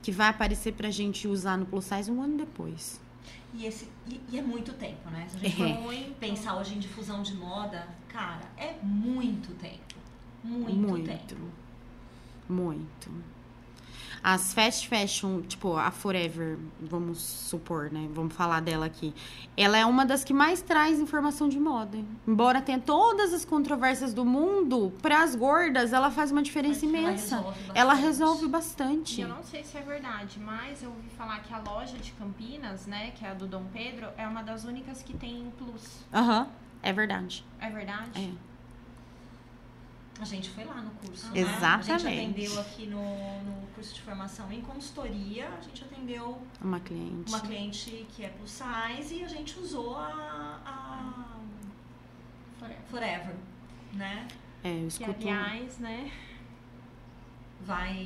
[0.00, 3.00] que vai aparecer pra gente usar no plus size um ano depois.
[3.52, 5.26] E, esse, e, e é muito tempo, né?
[5.28, 6.14] Se a gente Muito.
[6.20, 9.89] pensar hoje em difusão de moda, cara, é muito tempo.
[10.42, 11.06] Muito, Muito.
[11.06, 11.36] tempo.
[12.48, 13.10] Muito.
[14.22, 18.06] As fast fashion, tipo, a Forever, vamos supor, né?
[18.12, 19.14] Vamos falar dela aqui.
[19.56, 21.96] Ela é uma das que mais traz informação de moda.
[22.28, 26.98] Embora tenha todas as controvérsias do mundo, para as gordas, ela faz uma diferença Ela
[26.98, 27.36] imensa.
[27.36, 28.06] resolve Ela bastante.
[28.06, 29.20] resolve E bastante.
[29.22, 32.86] eu não sei se é verdade, mas eu ouvi falar que a loja de Campinas,
[32.86, 36.04] né, que é a do Dom Pedro, é uma das únicas que tem plus.
[36.12, 36.46] Aham,
[36.82, 37.42] é verdade.
[37.58, 38.10] É verdade?
[38.20, 38.49] É.
[40.20, 41.32] A gente foi lá no curso, né?
[41.32, 42.06] A gente Exatamente.
[42.06, 47.28] atendeu aqui no, no curso de formação em consultoria, a gente atendeu Uma cliente.
[47.30, 51.40] uma cliente que é plus size e a gente usou a, a
[52.58, 52.78] Forever.
[52.90, 53.34] Forever,
[53.94, 54.28] né?
[54.62, 55.10] É, eu Que, escuto.
[55.10, 56.12] aliás, né,
[57.62, 58.04] Vai.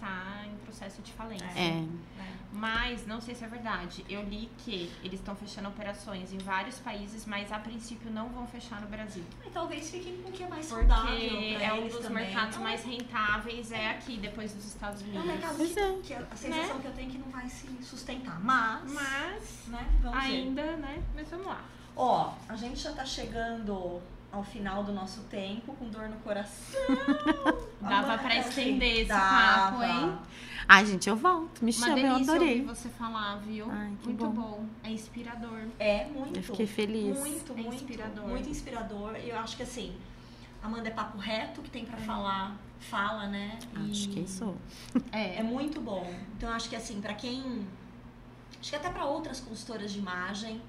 [0.00, 1.44] Está em processo de falência.
[1.54, 1.72] É,
[2.16, 2.36] né?
[2.52, 6.78] Mas, não sei se é verdade, eu li que eles estão fechando operações em vários
[6.80, 9.22] países, mas a princípio não vão fechar no Brasil.
[9.46, 12.24] E talvez fiquem com o que é mais Porque saudável é um dos também.
[12.24, 15.26] mercados Não, mais rentáveis, é aqui, depois dos Estados É um Unidos.
[15.26, 15.98] mercado que, é.
[16.02, 18.40] que a sensação que eu tenho é que não vai se sustentar.
[18.40, 20.24] Mas, Mas, né, vamos ver.
[20.32, 21.64] ainda, né, mas vamos lá.
[21.94, 24.00] Ó, a gente já tá chegando
[24.32, 26.80] ao final do nosso tempo, com dor no coração.
[27.80, 29.72] Dava pra estender esse dava.
[29.78, 30.18] papo, hein?
[30.68, 31.64] Ai, gente, eu volto.
[31.64, 32.62] Me Uma chama, eu adorei.
[32.64, 33.68] você falar, viu?
[33.70, 34.32] Ai, que muito bom.
[34.42, 34.66] bom.
[34.84, 35.62] É inspirador.
[35.80, 36.36] É muito.
[36.36, 37.18] Eu fiquei feliz.
[37.18, 38.28] Muito, É muito inspirador.
[38.28, 39.16] Muito inspirador.
[39.16, 39.96] E eu acho que assim,
[40.62, 43.58] Amanda é papo reto que tem pra falar, fala, né?
[43.90, 44.54] Acho E que isso.
[45.10, 45.42] É É.
[45.42, 46.08] muito bom.
[46.36, 47.66] Então eu acho que assim, pra quem.
[48.60, 50.60] Acho que até pra outras consultoras de imagem,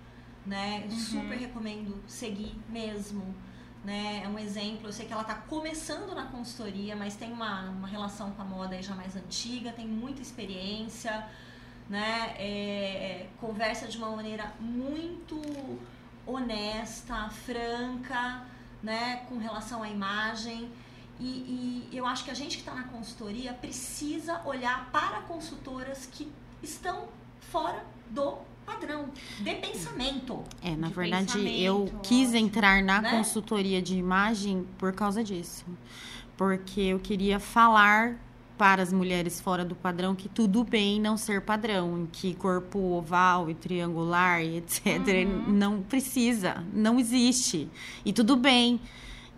[0.48, 0.84] né?
[0.86, 0.98] Eu Uhum.
[0.98, 3.36] super recomendo seguir mesmo.
[3.84, 4.22] Né?
[4.24, 7.88] É um exemplo, eu sei que ela tá começando na consultoria, mas tem uma, uma
[7.88, 11.28] relação com a moda aí já mais antiga, tem muita experiência,
[11.90, 12.36] né?
[12.38, 15.42] É, conversa de uma maneira muito
[16.28, 18.46] honesta, franca,
[18.84, 19.26] né?
[19.28, 20.72] Com relação à imagem.
[21.20, 26.06] E, e eu acho que a gente que está na consultoria precisa olhar para consultoras
[26.06, 27.08] que estão
[27.40, 29.10] fora do padrão
[29.40, 30.44] de pensamento.
[30.62, 33.12] É, na De verdade, eu quis entrar na Né?
[33.12, 35.66] consultoria de imagem por causa disso.
[36.38, 38.18] Porque eu queria falar
[38.58, 43.50] para as mulheres fora do padrão que tudo bem não ser padrão, que corpo oval
[43.50, 44.86] e triangular e etc.
[44.88, 45.52] Uhum.
[45.52, 47.68] não precisa, não existe.
[48.06, 48.80] E tudo bem.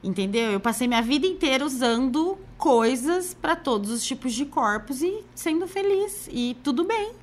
[0.03, 0.51] Entendeu?
[0.51, 5.65] Eu passei minha vida inteira usando coisas para todos os tipos de corpos e sendo
[5.65, 6.27] feliz.
[6.29, 7.13] E tudo bem.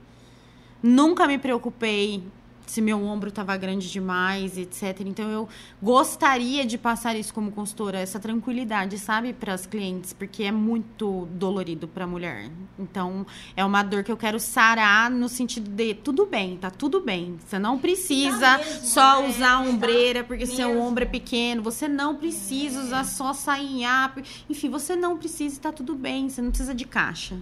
[0.82, 2.22] Nunca me preocupei
[2.66, 5.00] se meu ombro estava grande demais, etc.
[5.04, 5.48] Então eu
[5.82, 11.26] gostaria de passar isso como consultora, essa tranquilidade, sabe, para as clientes, porque é muito
[11.32, 12.48] dolorido para a mulher.
[12.78, 13.26] Então
[13.56, 17.36] é uma dor que eu quero sarar no sentido de tudo bem, tá tudo bem.
[17.44, 19.28] Você não precisa Tá mesmo, só né?
[19.28, 20.80] usar Tá ombreira porque seu mesmo.
[20.82, 21.62] ombro é pequeno.
[21.64, 22.82] Você não precisa É.
[22.84, 24.12] usar só sainha.
[24.48, 26.28] Enfim, você não precisa, tá tudo bem.
[26.28, 27.36] Você não precisa de caixa.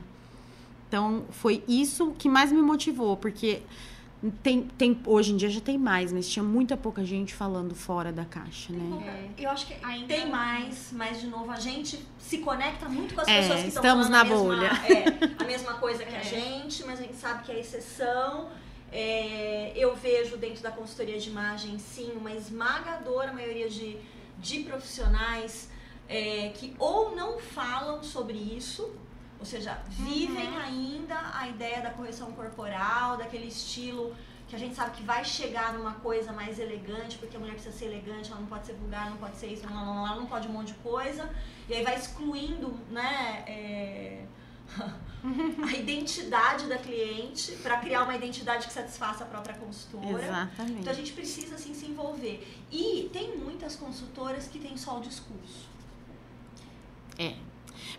[0.89, 3.61] Então, foi isso que mais me motivou, porque
[4.43, 8.11] tem, tem, hoje em dia já tem mais, mas tinha muita pouca gente falando fora
[8.11, 9.29] da caixa, né?
[9.39, 9.45] É.
[9.45, 13.21] Eu acho que Ainda- tem mais, mas de novo, a gente se conecta muito com
[13.21, 14.73] as É, pessoas que estão estamos falando na a bolha.
[14.73, 14.89] mesma,
[15.39, 16.25] é, a mesma coisa que a É.
[16.25, 18.49] gente, mas a gente sabe que é exceção.
[18.91, 23.99] É, eu vejo dentro da consultoria de imagem, sim, uma esmagadora maioria de,
[24.39, 25.69] de profissionais
[26.09, 28.91] é, que ou não falam sobre isso,
[29.39, 34.15] ou seja, vivem ainda a ideia da correção corporal, daquele estilo
[34.49, 37.77] que a gente sabe que vai chegar numa coisa mais elegante, porque a mulher precisa
[37.77, 40.27] ser elegante, ela não pode ser vulgar, não pode ser isso, não, não, ela não
[40.27, 41.31] pode um monte de coisa,
[41.69, 44.25] e aí vai excluindo, né, é,
[45.69, 50.25] a identidade da cliente para criar uma identidade que satisfaça a própria consultora.
[50.25, 50.81] Exatamente.
[50.81, 52.47] Então a gente precisa assim se envolver.
[52.71, 55.69] E tem muitas consultoras que têm só o discurso.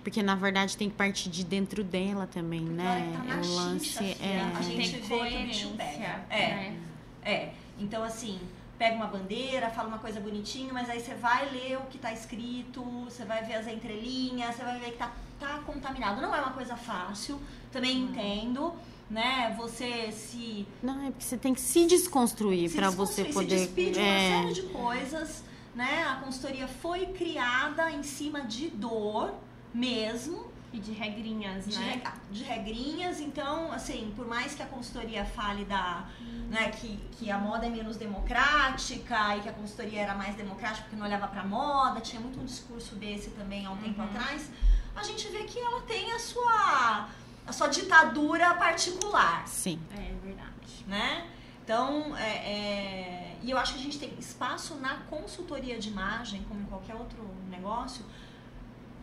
[0.03, 3.19] Porque, na verdade, tem que partir de dentro dela também, né?
[3.27, 4.41] tá o lance filha, é.
[4.57, 5.69] a gente Tem vê que o bicho coerência.
[5.77, 6.25] pega.
[6.29, 6.47] É.
[6.49, 6.79] né?
[7.23, 8.39] É, então assim,
[8.77, 12.13] pega uma bandeira, fala uma coisa bonitinha, mas aí você vai ler o que tá
[12.13, 16.21] escrito, você vai ver as entrelinhas, você vai ver que tá, tá contaminado.
[16.21, 17.39] Não é uma coisa fácil,
[17.71, 18.73] também entendo,
[19.09, 19.53] né?
[19.57, 23.59] Você se, Não, é porque você tem que se desconstruir para você poder.
[23.59, 25.43] se despide de uma é, série de coisas,
[25.75, 26.03] né?
[26.03, 29.33] A consultoria foi criada em cima de dor
[29.73, 32.01] mesmo, E de regrinhas, de, né?
[32.03, 36.07] reg- de regrinhas, então, assim, por mais que a consultoria fale da,
[36.49, 40.83] né, que, que a moda é menos democrática e que a consultoria era mais democrática
[40.83, 44.07] porque não olhava pra moda, tinha muito um discurso desse também há um tempo Uhum.
[44.09, 44.49] atrás,
[44.95, 47.09] a gente vê que ela tem a sua,
[47.47, 49.79] a sua ditadura particular, Sim.
[49.97, 50.85] É verdade.
[50.87, 51.27] né?
[51.63, 56.43] Então, é, é, e eu acho que a gente tem espaço na consultoria de imagem,
[56.47, 58.03] como em qualquer outro negócio,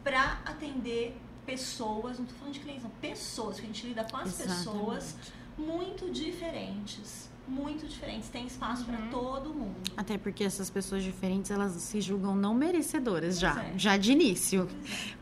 [0.06, 4.16] para atender pessoas, não estou falando de clientes, não, pessoas, que a gente lida com
[4.18, 4.58] as Exatamente.
[4.58, 5.16] pessoas
[5.58, 7.28] muito diferentes.
[7.48, 8.28] Muito diferentes.
[8.28, 9.10] Tem espaço para Uhum.
[9.10, 9.74] todo mundo.
[9.96, 13.78] Até porque essas pessoas diferentes, elas se julgam não merecedoras já, Pois é.
[13.78, 14.68] já de início.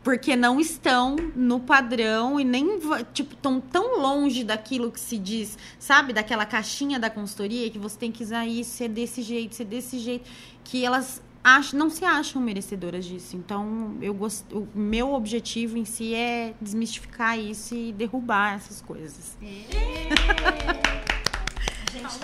[0.03, 2.79] Porque não estão no padrão e nem,
[3.13, 6.13] tipo, estão tão longe daquilo que se diz, sabe?
[6.13, 9.99] Daquela caixinha da consultoria que você tem que usar isso, ser desse jeito, ser desse
[9.99, 10.29] jeito,
[10.63, 13.37] que elas acham, não se acham merecedoras disso.
[13.37, 14.43] Então, eu gost...
[14.51, 19.37] o meu objetivo em si é desmistificar isso e derrubar essas coisas.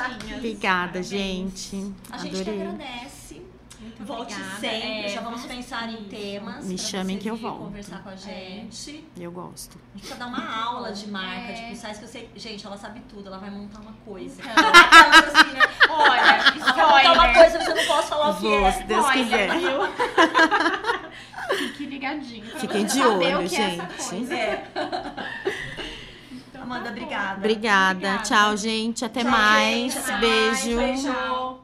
[0.01, 0.34] Aqui.
[0.36, 1.76] Obrigada, gente.
[2.09, 2.61] A gente que Adorei.
[2.61, 3.20] agradece.
[4.02, 4.60] Muito Volte obrigada.
[4.60, 5.06] sempre.
[5.06, 6.66] É, Já vamos vamos pensar em temas.
[6.66, 7.66] Me chamem que eu volto.
[7.66, 9.06] conversar com a gente.
[9.18, 9.78] Eu gosto.
[9.78, 11.54] A gente precisa dar uma aula de marca, É.
[11.54, 12.30] de pulsais que eu sei.
[12.36, 14.41] Gente, ela sabe tudo, ela vai montar uma coisa.
[14.41, 14.70] Então.
[14.70, 15.62] Aquelas assim, né?
[15.89, 17.36] Olha, Ela vai montar uma spoiler.
[17.36, 18.72] coisa, mas eu não posso falar o que é.
[18.72, 19.52] se Deus Olha, quiser.
[19.58, 21.58] viu?
[21.58, 22.45] Fique ligadinho.
[22.60, 24.10] Fiquem de saber olho, o que é essa gente.
[24.10, 24.34] coisa.
[24.36, 24.68] É.
[26.49, 27.38] Então, Amanda, tá obrigada.
[27.38, 27.91] Obrigada.
[27.97, 28.24] Obrigada.
[28.24, 29.06] Tchau, gente.
[29.06, 29.93] Até Tchau, mais.
[29.93, 29.97] gente.
[29.99, 30.64] Até mais.
[30.64, 30.78] Beijo.
[30.78, 31.61] Beijo.